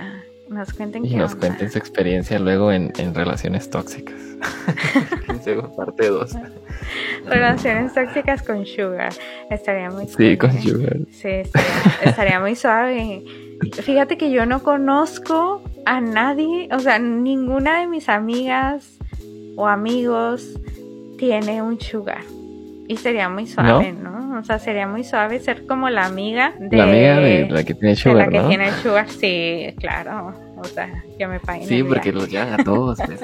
Nos 0.48 0.72
cuenten 0.72 1.04
Y 1.04 1.10
qué 1.10 1.16
nos 1.16 1.32
onda. 1.34 1.48
cuenten 1.48 1.70
su 1.70 1.78
experiencia 1.78 2.38
luego 2.38 2.70
en, 2.72 2.92
en 2.98 3.14
relaciones 3.14 3.68
tóxicas. 3.70 4.14
Parte 5.76 6.08
2. 6.08 6.32
Relaciones 7.26 7.94
tóxicas 7.94 8.42
con 8.42 8.64
Sugar. 8.66 9.12
Estaría 9.50 9.90
muy 9.90 10.06
Sí, 10.06 10.36
cool, 10.36 10.38
con 10.38 10.50
¿eh? 10.50 10.60
sugar. 10.62 10.96
Sí, 11.10 11.28
estaría, 11.28 11.70
estaría 12.04 12.40
muy 12.40 12.54
suave. 12.54 13.24
Fíjate 13.72 14.16
que 14.18 14.30
yo 14.30 14.44
no 14.46 14.62
conozco 14.62 15.62
a 15.84 16.00
nadie, 16.00 16.68
o 16.72 16.78
sea, 16.80 16.98
ninguna 16.98 17.80
de 17.80 17.86
mis 17.86 18.08
amigas 18.08 18.98
o 19.56 19.66
amigos 19.66 20.58
tiene 21.18 21.62
un 21.62 21.80
sugar. 21.80 22.22
Y 22.88 22.96
sería 22.96 23.28
muy 23.28 23.46
suave, 23.46 23.92
¿no? 23.92 24.38
O 24.38 24.44
sea, 24.44 24.58
sería 24.58 24.86
muy 24.86 25.02
suave 25.02 25.40
ser 25.40 25.66
como 25.66 25.90
la 25.90 26.06
amiga 26.06 26.54
de 26.58 26.76
la 26.76 26.84
amiga 26.84 27.20
de 27.20 27.48
la 27.48 27.64
que 27.64 27.74
tiene 27.74 27.96
sugar, 27.96 28.30
de 28.30 28.36
la 28.36 28.42
que 28.42 28.48
tiene 28.48 28.72
sugar, 28.82 29.08
sí, 29.08 29.74
claro. 29.78 30.34
O 30.56 30.64
sea, 30.64 31.02
que 31.18 31.26
me 31.26 31.40
paguen. 31.40 31.66
Sí, 31.66 31.82
porque 31.82 32.12
los 32.12 32.30
llevan 32.30 32.60
a 32.60 32.64
todos 32.64 32.98
pues, 33.04 33.20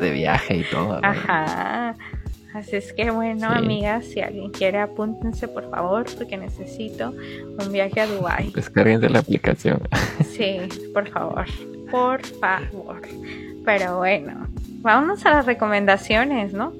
de 0.00 0.10
viaje 0.10 0.56
y 0.56 0.64
todo. 0.64 0.98
Ajá. 1.02 1.94
Así 2.54 2.76
es 2.76 2.94
que 2.94 3.10
bueno, 3.10 3.50
amigas, 3.50 4.06
si 4.06 4.20
alguien 4.20 4.50
quiere, 4.50 4.78
apúntense 4.78 5.46
por 5.46 5.70
favor, 5.70 6.06
porque 6.16 6.38
necesito 6.38 7.12
un 7.58 7.70
viaje 7.70 8.00
a 8.00 8.06
Dubai. 8.06 8.50
Descarguen 8.54 9.00
de 9.00 9.10
la 9.10 9.18
aplicación. 9.18 9.80
Sí, 10.24 10.60
por 10.94 11.06
favor, 11.08 11.44
por 11.90 12.24
favor. 12.24 13.02
Pero 13.64 13.98
bueno, 13.98 14.46
vámonos 14.80 15.26
a 15.26 15.32
las 15.32 15.46
recomendaciones, 15.46 16.54
¿no? 16.54 16.72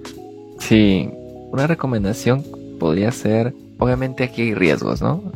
Sí, 0.59 1.11
una 1.51 1.67
recomendación 1.67 2.45
podría 2.79 3.11
ser, 3.13 3.55
obviamente 3.79 4.25
aquí 4.25 4.43
hay 4.43 4.55
riesgos, 4.55 5.03
¿no? 5.03 5.33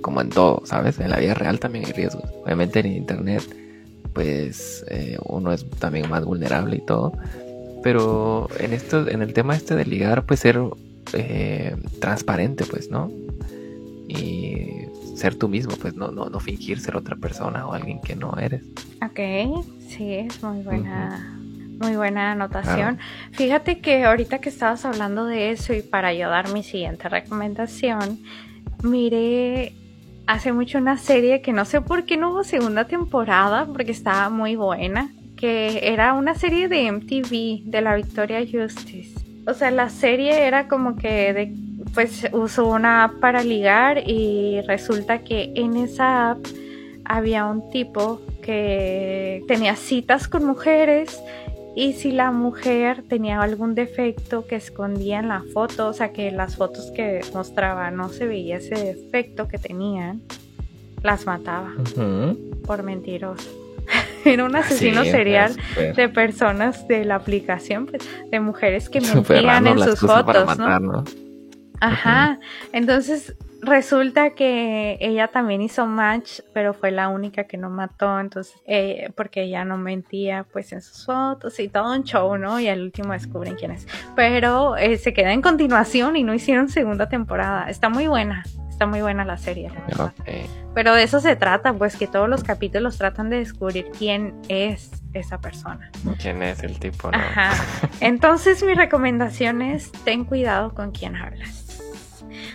Como 0.00 0.20
en 0.20 0.30
todo, 0.30 0.62
¿sabes? 0.64 0.98
En 1.00 1.10
la 1.10 1.18
vida 1.18 1.34
real 1.34 1.58
también 1.58 1.86
hay 1.86 1.92
riesgos. 1.92 2.24
Obviamente 2.44 2.80
en 2.80 2.86
Internet, 2.86 3.42
pues 4.12 4.84
eh, 4.88 5.18
uno 5.24 5.52
es 5.52 5.68
también 5.78 6.08
más 6.08 6.24
vulnerable 6.24 6.76
y 6.76 6.86
todo. 6.86 7.12
Pero 7.82 8.48
en 8.58 8.72
esto, 8.72 9.08
en 9.08 9.22
el 9.22 9.32
tema 9.32 9.54
este 9.54 9.76
de 9.76 9.84
ligar, 9.84 10.26
pues 10.26 10.40
ser 10.40 10.60
eh, 11.12 11.76
transparente, 12.00 12.64
pues, 12.64 12.90
¿no? 12.90 13.10
Y 14.08 14.86
ser 15.16 15.34
tú 15.34 15.48
mismo, 15.48 15.76
pues 15.76 15.94
no, 15.94 16.10
no, 16.10 16.28
no 16.28 16.40
fingir 16.40 16.80
ser 16.80 16.96
otra 16.96 17.16
persona 17.16 17.66
o 17.66 17.72
alguien 17.72 18.00
que 18.00 18.16
no 18.16 18.36
eres. 18.38 18.62
Ok, 19.02 19.64
sí, 19.88 20.14
es 20.14 20.42
muy 20.42 20.62
buena. 20.62 21.40
Muy 21.80 21.94
buena 21.96 22.32
anotación. 22.32 22.98
Fíjate 23.32 23.80
que 23.80 24.04
ahorita 24.04 24.38
que 24.38 24.48
estabas 24.48 24.84
hablando 24.84 25.26
de 25.26 25.50
eso 25.50 25.74
y 25.74 25.82
para 25.82 26.14
yo 26.14 26.30
dar 26.30 26.50
mi 26.52 26.62
siguiente 26.62 27.08
recomendación, 27.08 28.20
miré 28.82 29.74
hace 30.26 30.52
mucho 30.52 30.78
una 30.78 30.96
serie 30.96 31.42
que 31.42 31.52
no 31.52 31.64
sé 31.64 31.80
por 31.80 32.04
qué 32.04 32.16
no 32.16 32.30
hubo 32.30 32.44
segunda 32.44 32.84
temporada, 32.84 33.66
porque 33.66 33.92
estaba 33.92 34.30
muy 34.30 34.56
buena, 34.56 35.10
que 35.36 35.80
era 35.92 36.14
una 36.14 36.34
serie 36.34 36.68
de 36.68 36.90
MTV 36.90 37.70
de 37.70 37.80
la 37.82 37.94
Victoria 37.94 38.40
Justice. 38.40 39.14
O 39.46 39.54
sea, 39.54 39.70
la 39.70 39.90
serie 39.90 40.46
era 40.46 40.68
como 40.68 40.96
que 40.96 41.32
de, 41.32 41.54
pues 41.94 42.26
usó 42.32 42.66
una 42.66 43.04
app 43.04 43.20
para 43.20 43.44
ligar 43.44 44.02
y 44.06 44.60
resulta 44.66 45.18
que 45.18 45.52
en 45.54 45.76
esa 45.76 46.30
app 46.32 46.38
había 47.04 47.46
un 47.46 47.70
tipo 47.70 48.20
que 48.42 49.44
tenía 49.46 49.76
citas 49.76 50.26
con 50.26 50.44
mujeres 50.44 51.20
y 51.76 51.92
si 51.92 52.10
la 52.10 52.32
mujer 52.32 53.04
tenía 53.06 53.42
algún 53.42 53.74
defecto 53.74 54.46
que 54.46 54.56
escondía 54.56 55.18
en 55.18 55.28
la 55.28 55.42
foto, 55.52 55.88
o 55.88 55.92
sea 55.92 56.10
que 56.10 56.30
las 56.30 56.56
fotos 56.56 56.90
que 56.90 57.20
mostraba 57.34 57.90
no 57.90 58.08
se 58.08 58.26
veía 58.26 58.56
ese 58.56 58.76
defecto 58.76 59.46
que 59.46 59.58
tenían, 59.58 60.22
las 61.02 61.26
mataba 61.26 61.74
por 62.64 62.82
mentiroso. 62.82 63.50
Era 64.24 64.46
un 64.46 64.56
asesino 64.56 65.04
serial 65.04 65.54
de 65.94 66.08
personas 66.08 66.88
de 66.88 67.04
la 67.04 67.16
aplicación, 67.16 67.84
pues, 67.84 68.08
de 68.30 68.40
mujeres 68.40 68.88
que 68.88 69.00
mentían 69.14 69.66
en 69.66 69.78
sus 69.78 70.00
fotos, 70.00 70.56
¿no? 70.56 71.04
Ajá. 71.80 72.40
Entonces 72.72 73.36
resulta 73.66 74.30
que 74.30 74.96
ella 75.00 75.28
también 75.28 75.60
hizo 75.60 75.86
match, 75.86 76.40
pero 76.54 76.72
fue 76.72 76.90
la 76.90 77.08
única 77.08 77.44
que 77.44 77.56
no 77.56 77.68
mató, 77.68 78.18
entonces, 78.18 78.54
eh, 78.66 79.10
porque 79.16 79.42
ella 79.42 79.64
no 79.64 79.76
mentía 79.76 80.46
pues 80.52 80.72
en 80.72 80.80
sus 80.80 81.04
fotos 81.04 81.58
y 81.60 81.68
todo 81.68 81.92
un 81.92 82.04
show, 82.04 82.38
¿no? 82.38 82.58
Y 82.58 82.68
al 82.68 82.82
último 82.82 83.12
descubren 83.12 83.56
quién 83.56 83.72
es. 83.72 83.86
Pero 84.14 84.76
eh, 84.76 84.96
se 84.96 85.12
queda 85.12 85.32
en 85.32 85.42
continuación 85.42 86.16
y 86.16 86.22
no 86.22 86.32
hicieron 86.32 86.68
segunda 86.68 87.08
temporada. 87.08 87.68
Está 87.68 87.88
muy 87.88 88.06
buena, 88.06 88.44
está 88.68 88.86
muy 88.86 89.02
buena 89.02 89.24
la 89.24 89.36
serie. 89.36 89.70
Pero 90.74 90.94
de 90.94 91.02
eso 91.02 91.20
se 91.20 91.36
trata, 91.36 91.72
pues 91.72 91.96
que 91.96 92.06
todos 92.06 92.28
los 92.28 92.44
capítulos 92.44 92.98
tratan 92.98 93.30
de 93.30 93.38
descubrir 93.38 93.86
quién 93.98 94.34
es 94.48 94.90
esa 95.12 95.40
persona. 95.40 95.90
¿Quién 96.20 96.42
es 96.42 96.62
el 96.62 96.78
tipo? 96.78 97.10
No? 97.10 97.18
Ajá. 97.18 97.52
Entonces 98.00 98.62
mi 98.62 98.74
recomendación 98.74 99.62
es 99.62 99.90
ten 100.04 100.24
cuidado 100.24 100.74
con 100.74 100.92
quién 100.92 101.16
hablas. 101.16 101.65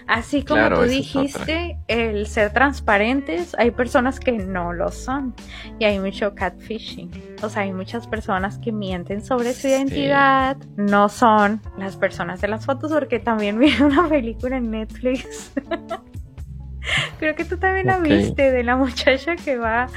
Así 0.08 0.44
como 0.44 0.70
tú 0.70 0.82
dijiste, 0.84 1.78
el 1.88 2.28
ser 2.28 2.54
transparentes, 2.54 3.56
hay 3.58 3.72
personas 3.72 4.20
que 4.20 4.34
no 4.34 4.74
lo 4.74 4.92
son 4.92 5.34
y 5.80 5.86
hay 5.86 6.00
mucho 6.00 6.36
catfishing. 6.36 7.12
O 7.42 7.50
sea, 7.50 7.64
hay 7.64 7.74
muchas 7.74 8.08
personas 8.08 8.58
que 8.60 8.72
mienten 8.72 9.24
sobre 9.24 9.54
su 9.54 9.68
identidad, 9.68 10.58
no 10.78 11.10
son 11.10 11.62
las 11.78 11.96
personas 11.96 12.42
de 12.42 12.48
las 12.48 12.66
fotos, 12.66 12.92
porque 12.92 13.20
también 13.20 13.60
vi 13.60 13.74
una 13.82 14.08
película 14.08 14.58
en 14.58 14.72
Netflix. 14.72 15.52
Creo 17.20 17.36
que 17.36 17.46
tú 17.46 17.58
también 17.58 17.88
la 17.88 18.00
viste 18.00 18.52
de 18.52 18.64
la 18.64 18.76
muchacha 18.76 19.36
que 19.36 19.58
va 19.58 19.88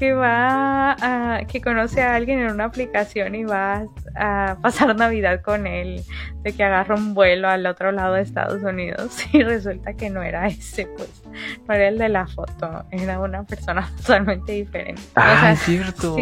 que 0.00 0.14
va 0.14 0.92
a, 0.98 1.44
que 1.44 1.60
conoce 1.60 2.00
a 2.00 2.14
alguien 2.14 2.38
en 2.38 2.50
una 2.50 2.64
aplicación 2.64 3.34
y 3.34 3.44
va 3.44 3.84
a 4.16 4.56
pasar 4.62 4.96
Navidad 4.96 5.42
con 5.42 5.66
él, 5.66 6.02
de 6.42 6.52
que 6.54 6.64
agarra 6.64 6.94
un 6.94 7.12
vuelo 7.12 7.50
al 7.50 7.66
otro 7.66 7.92
lado 7.92 8.14
de 8.14 8.22
Estados 8.22 8.62
Unidos 8.62 9.18
y 9.34 9.42
resulta 9.42 9.92
que 9.92 10.08
no 10.08 10.22
era 10.22 10.46
ese, 10.46 10.86
pues, 10.86 11.22
no 11.68 11.74
era 11.74 11.88
el 11.88 11.98
de 11.98 12.08
la 12.08 12.26
foto, 12.26 12.86
era 12.90 13.20
una 13.20 13.44
persona 13.44 13.90
totalmente 13.98 14.52
diferente. 14.52 15.02
Ah, 15.16 15.52
es 15.52 15.60
cierto. 15.60 16.16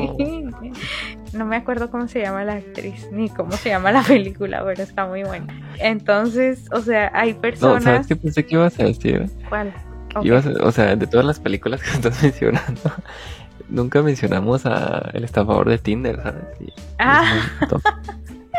no 1.33 1.47
me 1.47 1.55
acuerdo 1.55 1.89
cómo 1.89 2.09
se 2.09 2.21
llama 2.21 2.43
la 2.43 2.55
actriz 2.55 3.09
ni 3.13 3.31
cómo 3.31 3.53
se 3.53 3.69
llama 3.69 3.93
la 3.93 4.03
película, 4.03 4.61
pero 4.65 4.83
está 4.83 5.07
muy 5.07 5.23
buena. 5.23 5.57
Entonces, 5.79 6.69
o 6.73 6.81
sea, 6.81 7.13
hay 7.15 7.35
personas. 7.35 7.85
No, 7.85 7.93
¿sabes 7.93 8.09
qué 8.09 8.17
pensé 8.17 8.45
que 8.45 8.57
ibas 8.57 8.77
a 8.81 8.83
decir? 8.83 9.31
¿Cuál? 9.49 9.73
O 10.15 10.73
sea, 10.73 10.97
de 10.97 11.07
todas 11.07 11.27
las 11.27 11.41
películas 11.41 11.83
que 11.83 11.91
estás 11.95 12.23
mencionando, 12.23 12.93
nunca 13.69 14.03
mencionamos 14.03 14.67
a 14.67 15.11
el 15.13 15.25
estafador 15.25 15.69
de 15.69 15.79
Tinder, 15.79 16.23
¿sabes? 16.23 16.45
ah. 16.99 17.25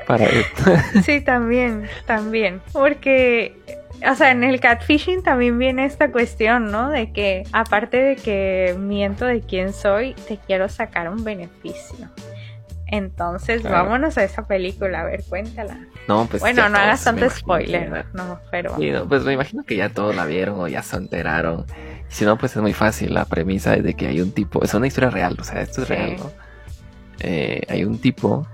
Para 0.07 0.25
esto. 0.25 0.71
sí, 1.03 1.21
también, 1.21 1.87
también. 2.07 2.61
Porque, 2.73 3.55
o 4.09 4.15
sea, 4.15 4.31
en 4.31 4.43
el 4.43 4.59
catfishing 4.59 5.21
también 5.21 5.59
viene 5.59 5.85
esta 5.85 6.11
cuestión, 6.11 6.71
¿no? 6.71 6.89
De 6.89 7.11
que, 7.11 7.43
aparte 7.51 7.97
de 7.97 8.15
que 8.15 8.75
miento 8.79 9.25
de 9.25 9.41
quién 9.41 9.71
soy, 9.71 10.15
te 10.27 10.37
quiero 10.37 10.67
sacar 10.67 11.09
un 11.09 11.23
beneficio. 11.23 12.09
Entonces, 12.91 13.61
vámonos 13.61 14.17
a 14.17 14.23
esa 14.23 14.47
película, 14.47 15.01
a 15.01 15.03
ver, 15.03 15.23
cuéntala. 15.27 15.79
No, 16.07 16.25
pues 16.25 16.41
bueno, 16.41 16.69
no 16.69 16.77
hagas 16.77 17.03
tanto 17.03 17.29
spoiler, 17.29 18.05
no, 18.13 18.39
pero... 18.49 18.75
pues 19.07 19.23
me 19.23 19.33
imagino 19.33 19.63
que 19.63 19.75
ya 19.75 19.89
todos 19.89 20.15
la 20.15 20.25
vieron 20.25 20.59
o 20.59 20.67
ya 20.67 20.81
se 20.81 20.97
enteraron. 20.97 21.65
Si 22.07 22.25
no, 22.25 22.37
pues 22.37 22.55
es 22.55 22.61
muy 22.61 22.73
fácil. 22.73 23.13
La 23.13 23.25
premisa 23.25 23.75
es 23.75 23.83
de 23.83 23.93
que 23.93 24.07
hay 24.07 24.21
un 24.21 24.31
tipo, 24.31 24.63
es 24.63 24.73
una 24.73 24.87
historia 24.87 25.11
real, 25.11 25.37
o 25.39 25.43
sea, 25.43 25.61
esto 25.61 25.83
es 25.83 25.89
real, 25.89 26.15
¿no? 26.17 26.31
Eh, 27.19 27.61
hay 27.69 27.83
un 27.83 27.99
tipo 27.99 28.47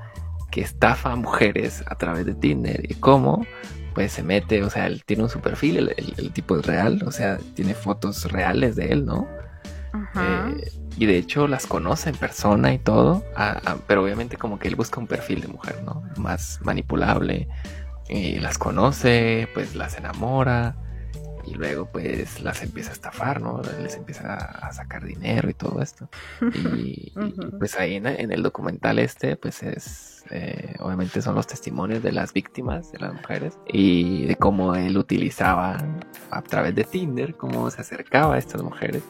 que 0.51 0.61
estafa 0.61 1.13
a 1.13 1.15
mujeres 1.15 1.83
a 1.87 1.95
través 1.95 2.25
de 2.25 2.35
Tinder. 2.35 2.81
¿Y 2.89 2.95
cómo? 2.95 3.45
Pues 3.93 4.11
se 4.11 4.23
mete, 4.23 4.63
o 4.63 4.69
sea, 4.69 4.87
él 4.87 5.03
tiene 5.05 5.23
un 5.23 5.29
su 5.29 5.39
perfil, 5.39 5.93
el, 5.95 6.31
tipo 6.33 6.59
es 6.59 6.65
real, 6.65 7.01
o 7.05 7.11
sea, 7.11 7.37
tiene 7.53 7.73
fotos 7.73 8.29
reales 8.29 8.75
de 8.75 8.87
él, 8.87 9.05
¿no? 9.05 9.27
Eh, 10.19 10.71
y 10.97 11.05
de 11.05 11.17
hecho 11.17 11.47
las 11.47 11.67
conoce 11.67 12.09
en 12.09 12.15
persona 12.15 12.73
y 12.73 12.79
todo, 12.79 13.23
pero 13.87 14.03
obviamente 14.03 14.37
como 14.37 14.59
que 14.59 14.67
él 14.67 14.75
busca 14.75 14.99
un 14.99 15.07
perfil 15.07 15.41
de 15.41 15.47
mujer, 15.47 15.83
¿no? 15.83 16.03
Más 16.17 16.59
manipulable. 16.63 17.47
Y 18.07 18.39
las 18.39 18.57
conoce, 18.57 19.49
pues 19.53 19.75
las 19.75 19.97
enamora 19.97 20.75
y 21.45 21.53
luego 21.53 21.87
pues 21.91 22.41
las 22.41 22.63
empieza 22.63 22.91
a 22.91 22.93
estafar, 22.93 23.41
¿no? 23.41 23.61
Les 23.81 23.95
empieza 23.95 24.35
a 24.35 24.71
sacar 24.71 25.03
dinero 25.03 25.49
y 25.49 25.53
todo 25.53 25.81
esto. 25.81 26.07
Y, 26.53 27.13
pues 27.59 27.75
ahí 27.75 27.95
en, 27.95 28.05
el 28.07 28.43
documental 28.43 28.99
este 28.99 29.35
pues 29.35 29.63
es, 29.63 30.23
eh, 30.29 30.75
obviamente 30.79 31.21
son 31.21 31.35
los 31.35 31.47
testimonios 31.47 32.01
de 32.03 32.11
las 32.11 32.31
víctimas, 32.31 32.91
de 32.91 32.99
las 32.99 33.13
mujeres, 33.13 33.57
y 33.67 34.25
de 34.25 34.35
cómo 34.35 34.75
él 34.75 34.97
utilizaba 34.97 35.77
a 36.31 36.41
través 36.41 36.73
de 36.73 36.83
Tinder, 36.83 37.35
cómo 37.35 37.69
se 37.69 37.81
acercaba 37.81 38.35
a 38.35 38.37
estas 38.37 38.63
mujeres 38.63 39.03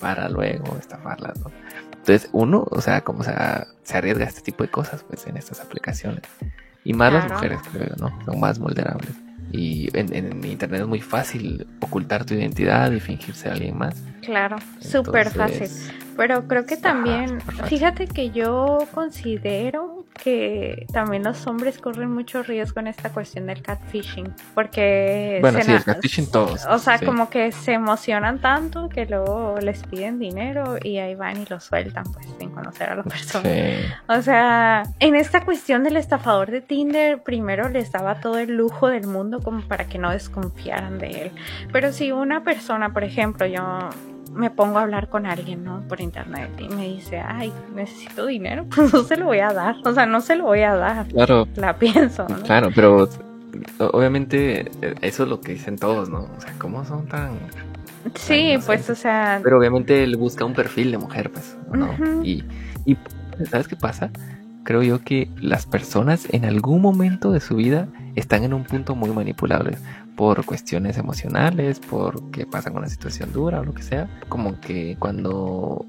para 0.00 0.28
luego 0.28 0.76
estafarlas, 0.78 1.38
¿no? 1.40 1.50
Entonces 1.92 2.30
uno, 2.32 2.66
o 2.70 2.80
sea, 2.80 3.02
como 3.02 3.22
se, 3.22 3.32
se 3.82 3.98
arriesga 3.98 4.24
a 4.24 4.28
este 4.28 4.40
tipo 4.40 4.64
de 4.64 4.70
cosas 4.70 5.04
pues 5.08 5.26
en 5.26 5.36
estas 5.36 5.60
aplicaciones. 5.60 6.22
Y 6.84 6.94
más 6.94 7.12
las 7.12 7.30
mujeres, 7.30 7.60
creo, 7.70 7.94
¿no? 7.98 8.18
Son 8.24 8.40
más 8.40 8.58
vulnerables. 8.58 9.10
Y 9.52 9.88
en, 9.96 10.44
internet 10.44 10.82
es 10.82 10.86
muy 10.86 11.00
fácil 11.00 11.66
ocultar 11.80 12.24
tu 12.24 12.34
identidad 12.34 12.92
y 12.92 13.00
fingirse 13.00 13.48
a 13.48 13.52
alguien 13.52 13.76
más. 13.76 13.94
Claro, 14.28 14.58
súper 14.78 15.30
fácil. 15.30 15.70
Pero 16.18 16.46
creo 16.46 16.66
que 16.66 16.76
también, 16.76 17.40
fíjate 17.66 18.06
que 18.06 18.28
yo 18.28 18.86
considero 18.92 20.04
que 20.22 20.84
también 20.92 21.22
los 21.22 21.46
hombres 21.46 21.78
corren 21.78 22.10
mucho 22.10 22.42
riesgo 22.42 22.80
en 22.80 22.88
esta 22.88 23.08
cuestión 23.10 23.46
del 23.46 23.62
catfishing, 23.62 24.34
porque... 24.52 25.38
Bueno, 25.40 25.62
sí, 25.62 25.72
el 25.72 25.82
catfishing 25.82 26.30
todos. 26.30 26.66
O 26.66 26.78
sea, 26.78 26.98
como 26.98 27.30
que 27.30 27.52
se 27.52 27.72
emocionan 27.72 28.38
tanto 28.40 28.90
que 28.90 29.06
luego 29.06 29.56
les 29.62 29.82
piden 29.84 30.18
dinero 30.18 30.76
y 30.82 30.98
ahí 30.98 31.14
van 31.14 31.40
y 31.40 31.46
lo 31.48 31.58
sueltan, 31.58 32.04
pues, 32.12 32.26
sin 32.38 32.50
conocer 32.50 32.90
a 32.90 32.96
la 32.96 33.04
persona. 33.04 33.48
O 34.08 34.20
sea, 34.20 34.82
en 34.98 35.14
esta 35.14 35.44
cuestión 35.44 35.84
del 35.84 35.96
estafador 35.96 36.50
de 36.50 36.60
Tinder, 36.60 37.22
primero 37.22 37.70
les 37.70 37.92
daba 37.92 38.20
todo 38.20 38.38
el 38.38 38.56
lujo 38.56 38.88
del 38.88 39.06
mundo 39.06 39.40
como 39.40 39.62
para 39.62 39.86
que 39.86 39.98
no 39.98 40.10
desconfiaran 40.10 40.98
de 40.98 41.22
él. 41.22 41.32
Pero 41.72 41.92
si 41.92 42.12
una 42.12 42.42
persona, 42.42 42.92
por 42.92 43.04
ejemplo, 43.04 43.46
yo 43.46 43.88
me 44.32 44.50
pongo 44.50 44.78
a 44.78 44.82
hablar 44.82 45.08
con 45.08 45.26
alguien, 45.26 45.64
¿no? 45.64 45.80
Por 45.88 46.00
internet 46.00 46.50
y 46.58 46.68
me 46.68 46.88
dice, 46.88 47.20
ay, 47.20 47.52
necesito 47.74 48.26
dinero, 48.26 48.66
pues 48.74 48.92
no 48.92 49.02
se 49.02 49.16
lo 49.16 49.26
voy 49.26 49.40
a 49.40 49.52
dar. 49.52 49.76
O 49.84 49.92
sea, 49.92 50.06
no 50.06 50.20
se 50.20 50.36
lo 50.36 50.44
voy 50.44 50.62
a 50.62 50.74
dar. 50.74 51.06
Claro. 51.08 51.48
La 51.56 51.76
pienso. 51.78 52.26
¿no? 52.28 52.40
Claro, 52.42 52.70
pero 52.74 53.08
obviamente 53.92 54.70
eh, 54.82 54.94
eso 55.02 55.22
es 55.24 55.28
lo 55.28 55.40
que 55.40 55.52
dicen 55.52 55.76
todos, 55.76 56.08
¿no? 56.08 56.28
O 56.36 56.40
sea, 56.40 56.52
¿cómo 56.58 56.84
son 56.84 57.06
tan... 57.06 57.38
Sí, 58.14 58.56
pues, 58.64 58.88
o 58.88 58.94
sea... 58.94 59.40
Pero 59.42 59.58
obviamente 59.58 60.02
él 60.02 60.16
busca 60.16 60.44
un 60.44 60.54
perfil 60.54 60.92
de 60.92 60.98
mujer, 60.98 61.30
pues, 61.30 61.56
¿no? 61.72 62.24
y, 62.24 62.44
y, 62.86 62.96
¿sabes 63.50 63.68
qué 63.68 63.76
pasa? 63.76 64.10
Creo 64.68 64.82
yo 64.82 65.02
que 65.02 65.30
las 65.40 65.64
personas 65.64 66.28
en 66.30 66.44
algún 66.44 66.82
momento 66.82 67.32
de 67.32 67.40
su 67.40 67.56
vida 67.56 67.88
están 68.16 68.44
en 68.44 68.52
un 68.52 68.64
punto 68.64 68.94
muy 68.94 69.08
manipulable 69.08 69.78
por 70.14 70.44
cuestiones 70.44 70.98
emocionales, 70.98 71.80
por 71.80 72.30
que 72.32 72.44
pasan 72.44 72.76
una 72.76 72.86
situación 72.86 73.32
dura 73.32 73.60
o 73.60 73.64
lo 73.64 73.72
que 73.72 73.82
sea. 73.82 74.10
Como 74.28 74.60
que 74.60 74.96
cuando... 74.98 75.86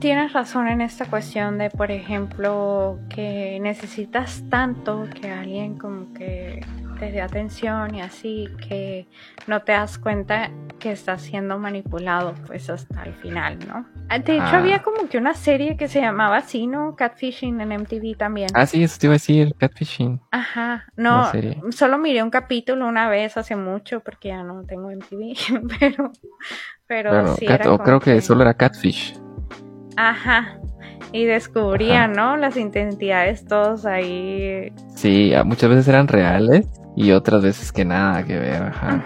Tienes 0.00 0.34
razón 0.34 0.68
en 0.68 0.82
esta 0.82 1.06
cuestión 1.06 1.56
de, 1.56 1.70
por 1.70 1.90
ejemplo, 1.90 2.98
que 3.08 3.58
necesitas 3.62 4.44
tanto 4.50 5.08
que 5.18 5.30
alguien 5.30 5.78
como 5.78 6.12
que 6.12 6.60
te 6.98 7.10
dé 7.10 7.20
atención 7.20 7.94
y 7.94 8.00
así 8.00 8.48
que 8.68 9.06
no 9.46 9.62
te 9.62 9.72
das 9.72 9.98
cuenta 9.98 10.50
que 10.78 10.92
estás 10.92 11.22
siendo 11.22 11.58
manipulado 11.58 12.34
pues 12.46 12.68
hasta 12.70 13.04
el 13.04 13.14
final, 13.14 13.58
¿no? 13.66 13.86
Ah, 14.08 14.18
de 14.18 14.34
hecho 14.34 14.56
había 14.56 14.76
ah. 14.76 14.82
como 14.82 15.08
que 15.08 15.18
una 15.18 15.34
serie 15.34 15.76
que 15.76 15.88
se 15.88 16.00
llamaba 16.00 16.38
así, 16.38 16.66
¿no? 16.66 16.96
Catfishing 16.96 17.60
en 17.60 17.72
MTV 17.80 18.16
también. 18.16 18.48
Ah, 18.54 18.66
sí, 18.66 18.82
eso 18.82 18.98
te 18.98 19.06
iba 19.06 19.12
a 19.12 19.16
decir, 19.16 19.54
Catfishing. 19.56 20.20
Ajá, 20.30 20.86
no, 20.96 21.30
solo 21.70 21.98
miré 21.98 22.22
un 22.22 22.30
capítulo 22.30 22.86
una 22.86 23.08
vez 23.08 23.36
hace 23.36 23.56
mucho 23.56 24.00
porque 24.00 24.28
ya 24.28 24.42
no 24.42 24.64
tengo 24.64 24.90
MTV, 24.90 25.36
pero, 25.80 26.12
pero 26.86 27.36
sí 27.36 27.46
o 27.66 27.78
creo 27.78 28.00
que, 28.00 28.20
solo 28.20 28.42
era 28.42 28.54
Catfish. 28.54 29.18
Ajá, 29.96 30.58
y 31.12 31.24
descubrían, 31.24 32.12
¿no? 32.12 32.36
Las 32.36 32.56
identidades 32.56 33.44
todos 33.44 33.84
ahí. 33.84 34.72
Sí, 34.94 35.32
muchas 35.44 35.70
veces 35.70 35.88
eran 35.88 36.08
reales 36.08 36.66
y 36.96 37.12
otras 37.12 37.42
veces 37.42 37.72
que 37.72 37.84
nada 37.84 38.24
que 38.24 38.38
ver, 38.38 38.62
ajá. 38.62 39.04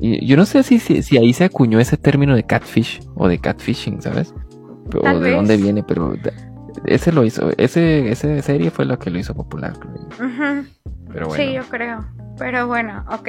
Y 0.00 0.26
yo 0.26 0.36
no 0.36 0.44
sé 0.46 0.62
si, 0.62 0.78
si, 0.78 1.16
ahí 1.16 1.32
se 1.32 1.44
acuñó 1.44 1.78
ese 1.78 1.96
término 1.96 2.34
de 2.34 2.44
catfish 2.44 3.00
o 3.14 3.28
de 3.28 3.38
catfishing, 3.38 4.02
¿sabes? 4.02 4.34
o 4.94 5.20
de 5.20 5.30
dónde 5.30 5.56
viene, 5.56 5.82
pero 5.82 6.14
ese 6.84 7.12
lo 7.12 7.24
hizo, 7.24 7.50
ese, 7.56 8.10
esa 8.10 8.42
serie 8.42 8.70
fue 8.70 8.84
lo 8.84 8.98
que 8.98 9.10
lo 9.10 9.18
hizo 9.18 9.34
popular. 9.34 9.74
Pero 10.18 11.28
bueno. 11.28 11.44
Sí, 11.44 11.52
yo 11.52 11.62
creo. 11.64 12.04
Pero 12.38 12.66
bueno, 12.66 13.04
ok. 13.10 13.28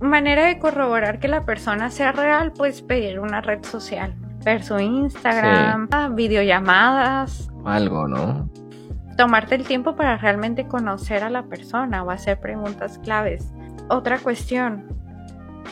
Manera 0.00 0.46
de 0.46 0.58
corroborar 0.58 1.18
que 1.18 1.28
la 1.28 1.44
persona 1.44 1.90
sea 1.90 2.12
real, 2.12 2.52
pues 2.52 2.82
pedir 2.82 3.18
una 3.18 3.40
red 3.40 3.64
social. 3.64 4.14
Ver 4.46 4.62
su 4.62 4.78
Instagram, 4.78 5.88
videollamadas. 6.14 7.50
Algo, 7.64 8.06
¿no? 8.06 8.48
Tomarte 9.16 9.56
el 9.56 9.64
tiempo 9.64 9.96
para 9.96 10.18
realmente 10.18 10.68
conocer 10.68 11.24
a 11.24 11.30
la 11.30 11.42
persona 11.46 12.04
o 12.04 12.12
hacer 12.12 12.38
preguntas 12.38 13.00
claves. 13.02 13.52
Otra 13.90 14.20
cuestión, 14.20 14.84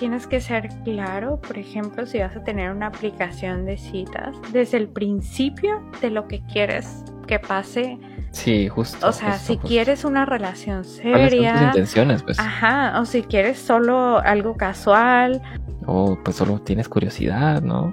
tienes 0.00 0.26
que 0.26 0.40
ser 0.40 0.70
claro, 0.82 1.40
por 1.40 1.56
ejemplo, 1.56 2.04
si 2.04 2.18
vas 2.18 2.34
a 2.34 2.42
tener 2.42 2.72
una 2.72 2.88
aplicación 2.88 3.64
de 3.64 3.78
citas, 3.78 4.36
desde 4.50 4.78
el 4.78 4.88
principio 4.88 5.80
de 6.00 6.10
lo 6.10 6.26
que 6.26 6.42
quieres 6.52 7.04
que 7.28 7.38
pase. 7.38 7.96
Sí, 8.32 8.66
justo. 8.66 9.06
O 9.06 9.12
sea, 9.12 9.38
si 9.38 9.56
quieres 9.56 10.04
una 10.04 10.26
relación 10.26 10.82
seria. 10.82 11.66
intenciones, 11.66 12.24
pues? 12.24 12.40
Ajá, 12.40 13.00
o 13.00 13.04
si 13.04 13.22
quieres 13.22 13.56
solo 13.56 14.18
algo 14.18 14.56
casual. 14.56 15.40
O 15.86 16.18
pues 16.24 16.34
solo 16.34 16.58
tienes 16.58 16.88
curiosidad, 16.88 17.62
¿no? 17.62 17.92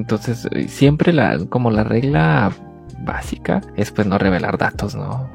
Entonces, 0.00 0.48
eh, 0.50 0.66
siempre 0.68 1.12
la, 1.12 1.38
como 1.50 1.70
la 1.70 1.84
regla 1.84 2.50
básica 3.00 3.60
es 3.76 3.90
pues 3.90 4.06
no 4.06 4.16
revelar 4.16 4.56
datos, 4.56 4.94
¿no? 4.94 5.28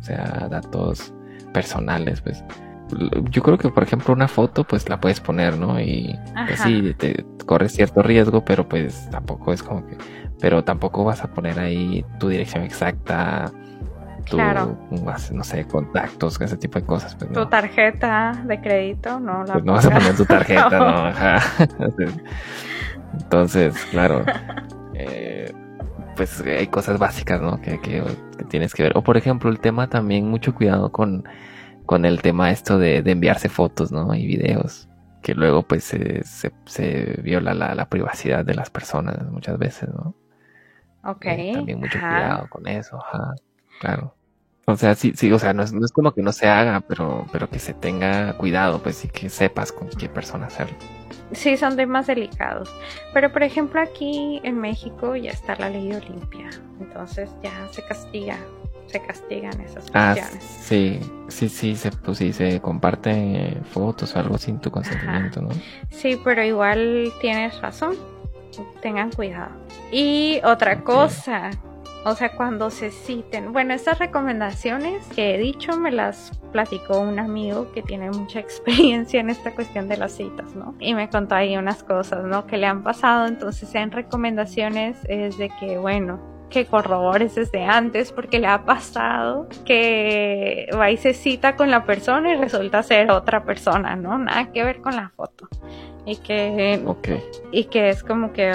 O 0.00 0.02
sea, 0.02 0.48
datos 0.50 1.12
personales, 1.52 2.22
pues 2.22 2.42
yo 3.30 3.42
creo 3.42 3.58
que 3.58 3.68
por 3.68 3.82
ejemplo 3.82 4.14
una 4.14 4.26
foto 4.26 4.64
pues 4.64 4.88
la 4.88 5.00
puedes 5.00 5.20
poner, 5.20 5.58
¿no? 5.58 5.78
Y 5.78 6.18
pues, 6.46 6.60
sí, 6.60 6.94
te 6.98 7.24
corres 7.44 7.72
cierto 7.72 8.02
riesgo, 8.02 8.42
pero 8.42 8.66
pues 8.66 9.08
tampoco 9.10 9.52
es 9.52 9.62
como 9.62 9.86
que, 9.86 9.98
pero 10.40 10.64
tampoco 10.64 11.04
vas 11.04 11.22
a 11.22 11.28
poner 11.28 11.60
ahí 11.60 12.04
tu 12.18 12.28
dirección 12.28 12.64
exacta, 12.64 13.52
tu, 14.28 14.38
no 14.38 15.44
sé, 15.44 15.66
contactos, 15.66 16.40
ese 16.40 16.56
tipo 16.56 16.78
de 16.78 16.86
cosas. 16.86 17.14
Pues, 17.16 17.30
tu 17.32 17.46
tarjeta 17.46 18.32
de 18.46 18.60
crédito, 18.60 19.20
no 19.20 19.44
la 19.44 19.52
pues 19.52 19.64
no 19.64 19.72
vas 19.74 19.84
a 19.84 19.90
poner 19.90 20.16
tu 20.16 20.24
tarjeta, 20.24 20.70
no, 20.78 21.06
Ajá. 21.06 21.40
Entonces, 23.14 23.74
claro. 23.90 24.24
Eh, 24.94 25.50
pues 26.14 26.42
hay 26.42 26.66
cosas 26.66 26.98
básicas, 26.98 27.40
¿no? 27.40 27.60
Que, 27.62 27.80
que, 27.80 28.02
que, 28.36 28.44
tienes 28.44 28.74
que 28.74 28.82
ver. 28.82 28.92
O 28.96 29.02
por 29.02 29.16
ejemplo, 29.16 29.48
el 29.48 29.58
tema 29.60 29.88
también, 29.88 30.28
mucho 30.28 30.54
cuidado 30.54 30.92
con 30.92 31.24
con 31.90 32.04
el 32.04 32.22
tema 32.22 32.52
esto 32.52 32.78
de, 32.78 32.98
enviarse 32.98 33.48
fotos, 33.48 33.90
¿no? 33.90 34.14
Y 34.14 34.24
videos, 34.24 34.88
que 35.22 35.34
luego 35.34 35.64
pues 35.64 35.82
se, 35.82 36.22
se, 36.22 37.20
viola 37.20 37.52
la, 37.52 37.88
privacidad 37.88 38.44
de 38.44 38.54
las 38.54 38.70
personas 38.70 39.28
muchas 39.28 39.58
veces, 39.58 39.88
¿no? 39.88 40.14
Ok. 41.02 41.26
Eh, 41.26 41.50
también 41.52 41.80
mucho 41.80 41.98
cuidado 41.98 42.48
con 42.48 42.68
eso, 42.68 42.96
ajá, 42.96 43.34
claro. 43.80 44.14
O 44.66 44.76
sea, 44.76 44.94
sí, 44.94 45.14
sí, 45.16 45.32
o 45.32 45.38
sea, 45.40 45.52
no 45.52 45.64
es, 45.64 45.72
no 45.72 45.84
es 45.84 45.90
como 45.90 46.12
que 46.12 46.22
no 46.22 46.30
se 46.30 46.46
haga, 46.46 46.80
pero, 46.80 47.26
pero 47.32 47.50
que 47.50 47.58
se 47.58 47.74
tenga 47.74 48.34
cuidado, 48.34 48.80
pues, 48.80 49.04
y 49.04 49.08
que 49.08 49.28
sepas 49.28 49.72
con 49.72 49.88
qué 49.88 50.08
persona 50.08 50.46
hacerlo. 50.46 50.78
Sí, 51.32 51.56
son 51.56 51.76
temas 51.76 52.06
delicados. 52.06 52.74
Pero, 53.14 53.32
por 53.32 53.42
ejemplo, 53.42 53.80
aquí 53.80 54.40
en 54.42 54.60
México 54.60 55.16
ya 55.16 55.30
está 55.30 55.56
la 55.56 55.70
ley 55.70 55.92
Olimpia. 55.92 56.50
Entonces 56.80 57.30
ya 57.42 57.68
se 57.70 57.82
castiga 57.84 58.36
se 58.90 59.00
castigan 59.00 59.60
esas 59.60 59.86
ah, 59.94 60.14
cuestiones. 60.14 60.44
sí, 60.44 61.00
sí, 61.28 61.48
sí, 61.48 61.76
se, 61.76 61.92
pues 61.92 62.18
sí, 62.18 62.32
se 62.32 62.60
comparten 62.60 63.62
fotos 63.70 64.14
o 64.16 64.18
algo 64.18 64.36
sin 64.36 64.58
tu 64.58 64.70
consentimiento, 64.70 65.40
¿no? 65.40 65.50
Sí, 65.90 66.20
pero 66.24 66.42
igual 66.42 67.12
tienes 67.20 67.60
razón. 67.60 67.94
Tengan 68.82 69.12
cuidado. 69.12 69.52
Y 69.92 70.40
otra 70.44 70.80
cosa, 70.80 71.50
o 72.04 72.14
sea, 72.14 72.32
cuando 72.32 72.70
se 72.70 72.90
citen, 72.90 73.52
bueno, 73.52 73.74
estas 73.74 73.98
recomendaciones 73.98 75.06
que 75.08 75.34
he 75.34 75.38
dicho 75.38 75.76
me 75.76 75.90
las 75.90 76.32
platicó 76.52 77.00
un 77.00 77.18
amigo 77.18 77.72
que 77.72 77.82
tiene 77.82 78.10
mucha 78.10 78.40
experiencia 78.40 79.20
en 79.20 79.30
esta 79.30 79.54
cuestión 79.54 79.88
de 79.88 79.96
las 79.96 80.12
citas, 80.12 80.54
¿no? 80.54 80.74
Y 80.78 80.94
me 80.94 81.08
contó 81.10 81.34
ahí 81.34 81.56
unas 81.56 81.82
cosas, 81.82 82.24
¿no? 82.24 82.46
Que 82.46 82.56
le 82.56 82.66
han 82.66 82.82
pasado, 82.82 83.26
entonces 83.26 83.74
en 83.74 83.90
recomendaciones 83.90 84.96
es 85.08 85.36
de 85.38 85.50
que, 85.60 85.78
bueno, 85.78 86.20
que 86.50 86.66
corrobores 86.66 87.36
desde 87.36 87.64
antes 87.64 88.12
porque 88.12 88.40
le 88.40 88.48
ha 88.48 88.64
pasado 88.64 89.48
que 89.64 90.68
va 90.76 90.90
y 90.90 90.96
se 90.96 91.14
cita 91.14 91.54
con 91.54 91.70
la 91.70 91.84
persona 91.84 92.34
y 92.34 92.36
resulta 92.36 92.82
ser 92.82 93.10
otra 93.10 93.44
persona, 93.44 93.94
¿no? 93.96 94.18
Nada 94.18 94.50
que 94.52 94.64
ver 94.64 94.80
con 94.80 94.96
la 94.96 95.10
foto. 95.10 95.48
Y 96.04 96.16
que, 96.16 96.82
y 97.52 97.64
que 97.64 97.90
es 97.90 98.02
como 98.02 98.32
que, 98.32 98.50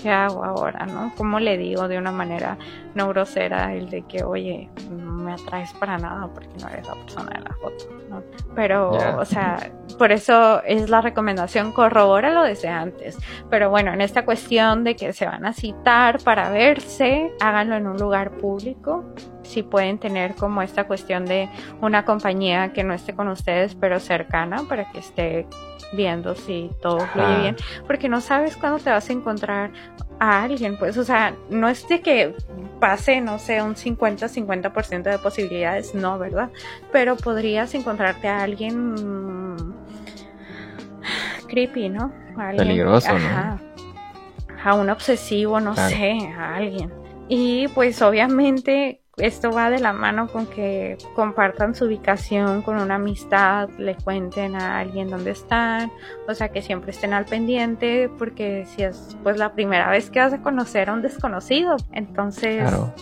¿qué 0.00 0.10
hago 0.10 0.44
ahora, 0.44 0.86
no? 0.86 1.12
¿Cómo 1.16 1.40
le 1.40 1.56
digo 1.56 1.88
de 1.88 1.98
una 1.98 2.12
manera 2.12 2.56
no 2.94 3.08
grosera 3.08 3.74
el 3.74 3.90
de 3.90 4.02
que, 4.02 4.24
oye, 4.24 4.70
no 4.90 5.12
me 5.12 5.32
atraes 5.32 5.72
para 5.74 5.98
nada 5.98 6.28
porque 6.32 6.50
no 6.62 6.68
eres 6.68 6.86
la 6.86 6.94
persona 6.94 7.30
de 7.30 7.40
la 7.40 7.54
foto, 7.54 7.84
¿no? 8.08 8.22
Pero, 8.54 8.90
o 9.18 9.24
sea, 9.24 9.58
por 9.98 10.12
eso 10.12 10.62
es 10.62 10.88
la 10.88 11.00
recomendación, 11.00 11.72
corrobóralo 11.72 12.42
desde 12.42 12.68
antes. 12.68 13.18
Pero 13.50 13.70
bueno, 13.70 13.92
en 13.92 14.00
esta 14.00 14.24
cuestión 14.24 14.84
de 14.84 14.96
que 14.96 15.12
se 15.12 15.26
van 15.26 15.44
a 15.44 15.52
citar 15.52 16.22
para 16.22 16.50
verse, 16.50 17.32
háganlo 17.40 17.76
en 17.76 17.86
un 17.86 17.96
lugar 17.96 18.32
público. 18.32 19.04
Si 19.46 19.62
pueden 19.62 19.98
tener 19.98 20.34
como 20.34 20.62
esta 20.62 20.86
cuestión 20.86 21.24
de 21.24 21.48
una 21.80 22.04
compañía 22.04 22.72
que 22.72 22.84
no 22.84 22.92
esté 22.94 23.14
con 23.14 23.28
ustedes, 23.28 23.74
pero 23.74 24.00
cercana, 24.00 24.64
para 24.68 24.90
que 24.90 24.98
esté 24.98 25.46
viendo 25.92 26.34
si 26.34 26.70
todo 26.82 26.98
fluye 26.98 27.40
bien, 27.40 27.56
porque 27.86 28.08
no 28.08 28.20
sabes 28.20 28.56
cuándo 28.56 28.78
te 28.78 28.90
vas 28.90 29.08
a 29.08 29.12
encontrar 29.12 29.70
a 30.18 30.42
alguien, 30.42 30.76
pues, 30.78 30.96
o 30.98 31.04
sea, 31.04 31.34
no 31.50 31.68
es 31.68 31.86
de 31.88 32.00
que 32.00 32.34
pase, 32.80 33.20
no 33.20 33.38
sé, 33.38 33.62
un 33.62 33.74
50-50% 33.74 35.02
de 35.02 35.18
posibilidades, 35.18 35.94
no, 35.94 36.18
¿verdad? 36.18 36.50
Pero 36.90 37.16
podrías 37.16 37.74
encontrarte 37.74 38.28
a 38.28 38.42
alguien 38.42 38.94
creepy, 41.48 41.88
¿no? 41.88 42.12
Peligroso, 42.56 43.18
¿no? 43.18 43.60
A 44.64 44.74
un 44.74 44.90
obsesivo, 44.90 45.60
no 45.60 45.76
sé, 45.76 46.18
a 46.36 46.56
alguien. 46.56 46.92
Y 47.28 47.68
pues 47.68 48.02
obviamente 48.02 49.02
esto 49.18 49.50
va 49.50 49.70
de 49.70 49.78
la 49.78 49.94
mano 49.94 50.28
con 50.28 50.46
que 50.46 50.98
compartan 51.14 51.74
su 51.74 51.86
ubicación 51.86 52.60
con 52.60 52.78
una 52.78 52.96
amistad, 52.96 53.70
le 53.78 53.94
cuenten 53.94 54.54
a 54.56 54.78
alguien 54.78 55.08
dónde 55.08 55.30
están, 55.30 55.90
o 56.28 56.34
sea 56.34 56.50
que 56.50 56.60
siempre 56.60 56.90
estén 56.90 57.14
al 57.14 57.24
pendiente 57.24 58.10
porque 58.18 58.66
si 58.66 58.82
es 58.82 59.16
pues 59.22 59.38
la 59.38 59.54
primera 59.54 59.88
vez 59.88 60.10
que 60.10 60.20
vas 60.20 60.34
a 60.34 60.42
conocer 60.42 60.90
a 60.90 60.92
un 60.92 61.00
desconocido, 61.00 61.76
entonces... 61.92 62.60
Claro. 62.60 62.92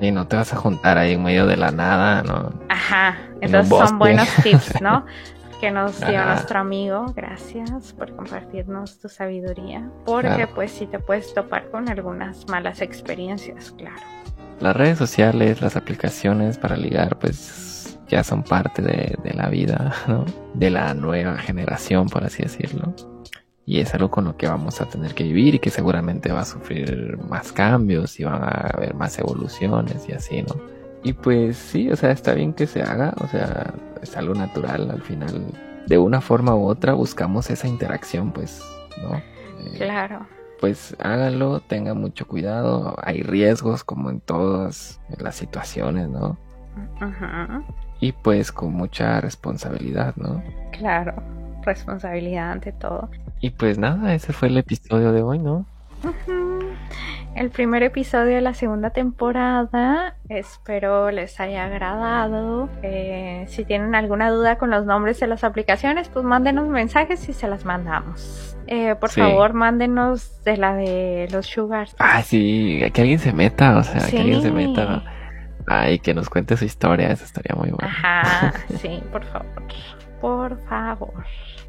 Y 0.00 0.10
no 0.10 0.26
te 0.26 0.34
vas 0.34 0.52
a 0.52 0.56
juntar 0.56 0.96
ahí 0.96 1.12
en 1.12 1.22
medio 1.22 1.46
de 1.46 1.56
la 1.58 1.70
nada, 1.70 2.22
¿no? 2.22 2.50
Ajá, 2.70 3.16
entonces 3.40 3.68
son 3.68 3.98
buenos 3.98 4.28
tips, 4.42 4.80
¿no? 4.80 5.04
que 5.60 5.70
nos 5.70 6.00
dio 6.00 6.24
nuestro 6.24 6.58
amigo. 6.58 7.12
Gracias 7.14 7.92
por 7.92 8.14
compartirnos 8.16 8.98
tu 8.98 9.08
sabiduría. 9.08 9.88
Porque 10.04 10.48
pues 10.48 10.72
si 10.72 10.86
te 10.86 10.98
puedes 10.98 11.32
topar 11.32 11.70
con 11.70 11.88
algunas 11.88 12.48
malas 12.48 12.82
experiencias, 12.82 13.70
claro. 13.70 14.02
Las 14.60 14.76
redes 14.76 14.98
sociales, 14.98 15.60
las 15.60 15.76
aplicaciones 15.76 16.58
para 16.58 16.76
ligar, 16.76 17.18
pues 17.18 17.98
ya 18.08 18.22
son 18.22 18.42
parte 18.42 18.82
de, 18.82 19.34
la 19.34 19.48
vida, 19.48 19.94
¿no? 20.08 20.24
De 20.54 20.70
la 20.70 20.94
nueva 20.94 21.36
generación, 21.38 22.08
por 22.08 22.24
así 22.24 22.42
decirlo. 22.42 22.94
Y 23.66 23.80
es 23.80 23.94
algo 23.94 24.10
con 24.10 24.24
lo 24.24 24.36
que 24.36 24.46
vamos 24.46 24.80
a 24.80 24.86
tener 24.86 25.14
que 25.14 25.24
vivir 25.24 25.54
y 25.54 25.58
que 25.58 25.70
seguramente 25.70 26.30
va 26.30 26.40
a 26.40 26.44
sufrir 26.44 27.18
más 27.28 27.50
cambios 27.50 28.20
y 28.20 28.24
van 28.24 28.42
a 28.42 28.70
haber 28.74 28.94
más 28.94 29.18
evoluciones 29.18 30.06
y 30.08 30.12
así, 30.12 30.42
¿no? 30.42 30.54
Y 31.02 31.14
pues 31.14 31.56
sí, 31.56 31.90
o 31.90 31.96
sea, 31.96 32.10
está 32.10 32.34
bien 32.34 32.52
que 32.52 32.66
se 32.66 32.82
haga, 32.82 33.14
o 33.20 33.26
sea, 33.28 33.74
es 34.02 34.16
algo 34.16 34.34
natural 34.34 34.90
al 34.90 35.02
final. 35.02 35.46
De 35.86 35.98
una 35.98 36.20
forma 36.20 36.54
u 36.54 36.66
otra 36.66 36.92
buscamos 36.92 37.50
esa 37.50 37.66
interacción, 37.66 38.32
pues, 38.32 38.62
¿no? 39.02 39.16
Eh, 39.16 39.76
claro 39.78 40.26
pues 40.64 40.96
háganlo, 40.98 41.60
tengan 41.60 42.00
mucho 42.00 42.26
cuidado, 42.26 42.96
hay 43.02 43.22
riesgos 43.22 43.84
como 43.84 44.08
en 44.08 44.20
todas 44.20 44.98
las 45.18 45.34
situaciones, 45.34 46.08
¿no? 46.08 46.38
Y 48.00 48.12
pues 48.12 48.50
con 48.50 48.72
mucha 48.72 49.20
responsabilidad, 49.20 50.16
¿no? 50.16 50.42
Claro, 50.72 51.22
responsabilidad 51.66 52.52
ante 52.52 52.72
todo. 52.72 53.10
Y 53.42 53.50
pues 53.50 53.76
nada, 53.76 54.14
ese 54.14 54.32
fue 54.32 54.48
el 54.48 54.56
episodio 54.56 55.12
de 55.12 55.22
hoy, 55.22 55.38
¿no? 55.38 55.66
El 57.34 57.50
primer 57.50 57.82
episodio 57.82 58.36
de 58.36 58.40
la 58.40 58.54
segunda 58.54 58.90
temporada. 58.90 60.14
Espero 60.28 61.10
les 61.10 61.40
haya 61.40 61.64
agradado. 61.64 62.68
Eh, 62.82 63.44
si 63.48 63.64
tienen 63.64 63.96
alguna 63.96 64.30
duda 64.30 64.56
con 64.56 64.70
los 64.70 64.86
nombres 64.86 65.18
de 65.18 65.26
las 65.26 65.42
aplicaciones, 65.42 66.08
pues 66.08 66.24
mándenos 66.24 66.68
mensajes 66.68 67.28
y 67.28 67.32
se 67.32 67.48
las 67.48 67.64
mandamos. 67.64 68.56
Eh, 68.68 68.94
por 68.94 69.10
favor, 69.10 69.52
mándenos 69.52 70.44
de 70.44 70.56
la 70.56 70.76
de 70.76 71.28
los 71.32 71.46
sugars. 71.46 71.96
Ah, 71.98 72.22
sí, 72.22 72.80
que 72.92 73.00
alguien 73.00 73.18
se 73.18 73.32
meta, 73.32 73.78
o 73.78 73.82
sea, 73.82 74.08
que 74.08 74.18
alguien 74.18 74.40
se 74.40 74.52
meta. 74.52 75.02
Ay, 75.66 75.98
que 75.98 76.14
nos 76.14 76.30
cuente 76.30 76.56
su 76.56 76.64
historia, 76.64 77.10
eso 77.10 77.24
estaría 77.24 77.56
muy 77.56 77.70
bueno. 77.70 77.88
Ajá, 77.88 78.52
sí, 78.80 79.02
por 79.10 79.24
favor. 79.24 79.62
Por 80.20 80.64
favor. 80.68 81.24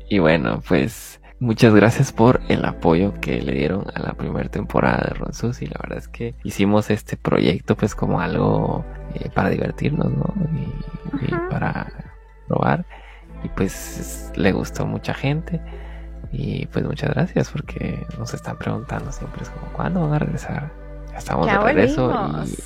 Y 0.10 0.20
bueno, 0.20 0.62
pues 0.68 1.20
Muchas 1.46 1.76
gracias 1.76 2.12
por 2.12 2.42
el 2.48 2.66
apoyo 2.66 3.14
que 3.22 3.40
le 3.40 3.52
dieron 3.52 3.86
a 3.94 4.00
la 4.00 4.14
primera 4.16 4.50
temporada 4.50 5.06
de 5.08 5.14
Ronsus 5.14 5.62
y 5.62 5.68
la 5.68 5.78
verdad 5.80 6.00
es 6.00 6.08
que 6.08 6.34
hicimos 6.44 6.90
este 6.90 7.18
proyecto 7.18 7.78
pues 7.78 7.94
como 7.94 8.20
algo 8.20 8.84
eh, 9.14 9.30
para 9.32 9.52
divertirnos, 9.52 10.12
¿no? 10.12 10.34
Y, 11.22 11.52
para 11.52 11.88
probar 12.48 12.84
y 13.44 13.50
pues 13.50 14.32
le 14.36 14.54
gustó 14.54 14.88
mucha 14.88 15.14
gente 15.14 15.62
y 16.32 16.66
pues 16.66 16.84
muchas 16.84 17.12
gracias 17.12 17.52
porque 17.52 18.04
nos 18.18 18.34
están 18.34 18.58
preguntando 18.58 19.12
siempre 19.12 19.44
es 19.44 19.50
como 19.52 19.72
¿cuándo 19.72 20.02
van 20.02 20.14
a 20.14 20.20
regresar? 20.20 20.72
Ya 21.12 21.20
estamos 21.20 21.46
de 21.46 21.60
regreso 21.60 22.12
y 22.48 22.58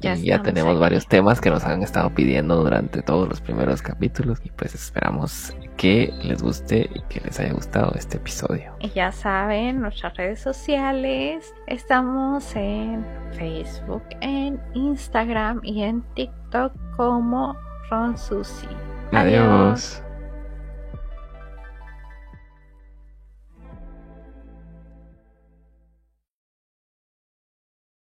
ya, 0.00 0.14
ya 0.16 0.42
tenemos 0.42 0.78
varios 0.78 1.06
temas 1.06 1.40
que 1.40 1.50
nos 1.50 1.64
han 1.64 1.82
estado 1.82 2.10
pidiendo 2.10 2.56
durante 2.56 3.02
todos 3.02 3.28
los 3.28 3.40
primeros 3.40 3.80
capítulos 3.80 4.38
y 4.44 4.50
pues 4.50 4.74
esperamos 4.74 5.54
que 5.76 6.12
les 6.22 6.42
guste 6.42 6.90
y 6.94 7.00
que 7.08 7.20
les 7.20 7.40
haya 7.40 7.52
gustado 7.52 7.92
este 7.96 8.18
episodio. 8.18 8.72
Y 8.80 8.90
ya 8.90 9.12
saben, 9.12 9.80
nuestras 9.80 10.16
redes 10.16 10.40
sociales, 10.40 11.54
estamos 11.66 12.54
en 12.54 13.04
Facebook, 13.32 14.02
en 14.20 14.60
Instagram 14.74 15.60
y 15.62 15.82
en 15.82 16.02
TikTok 16.14 16.72
como 16.96 17.56
Ron 17.90 18.16
Susi. 18.18 18.68
Adiós. 19.12 20.03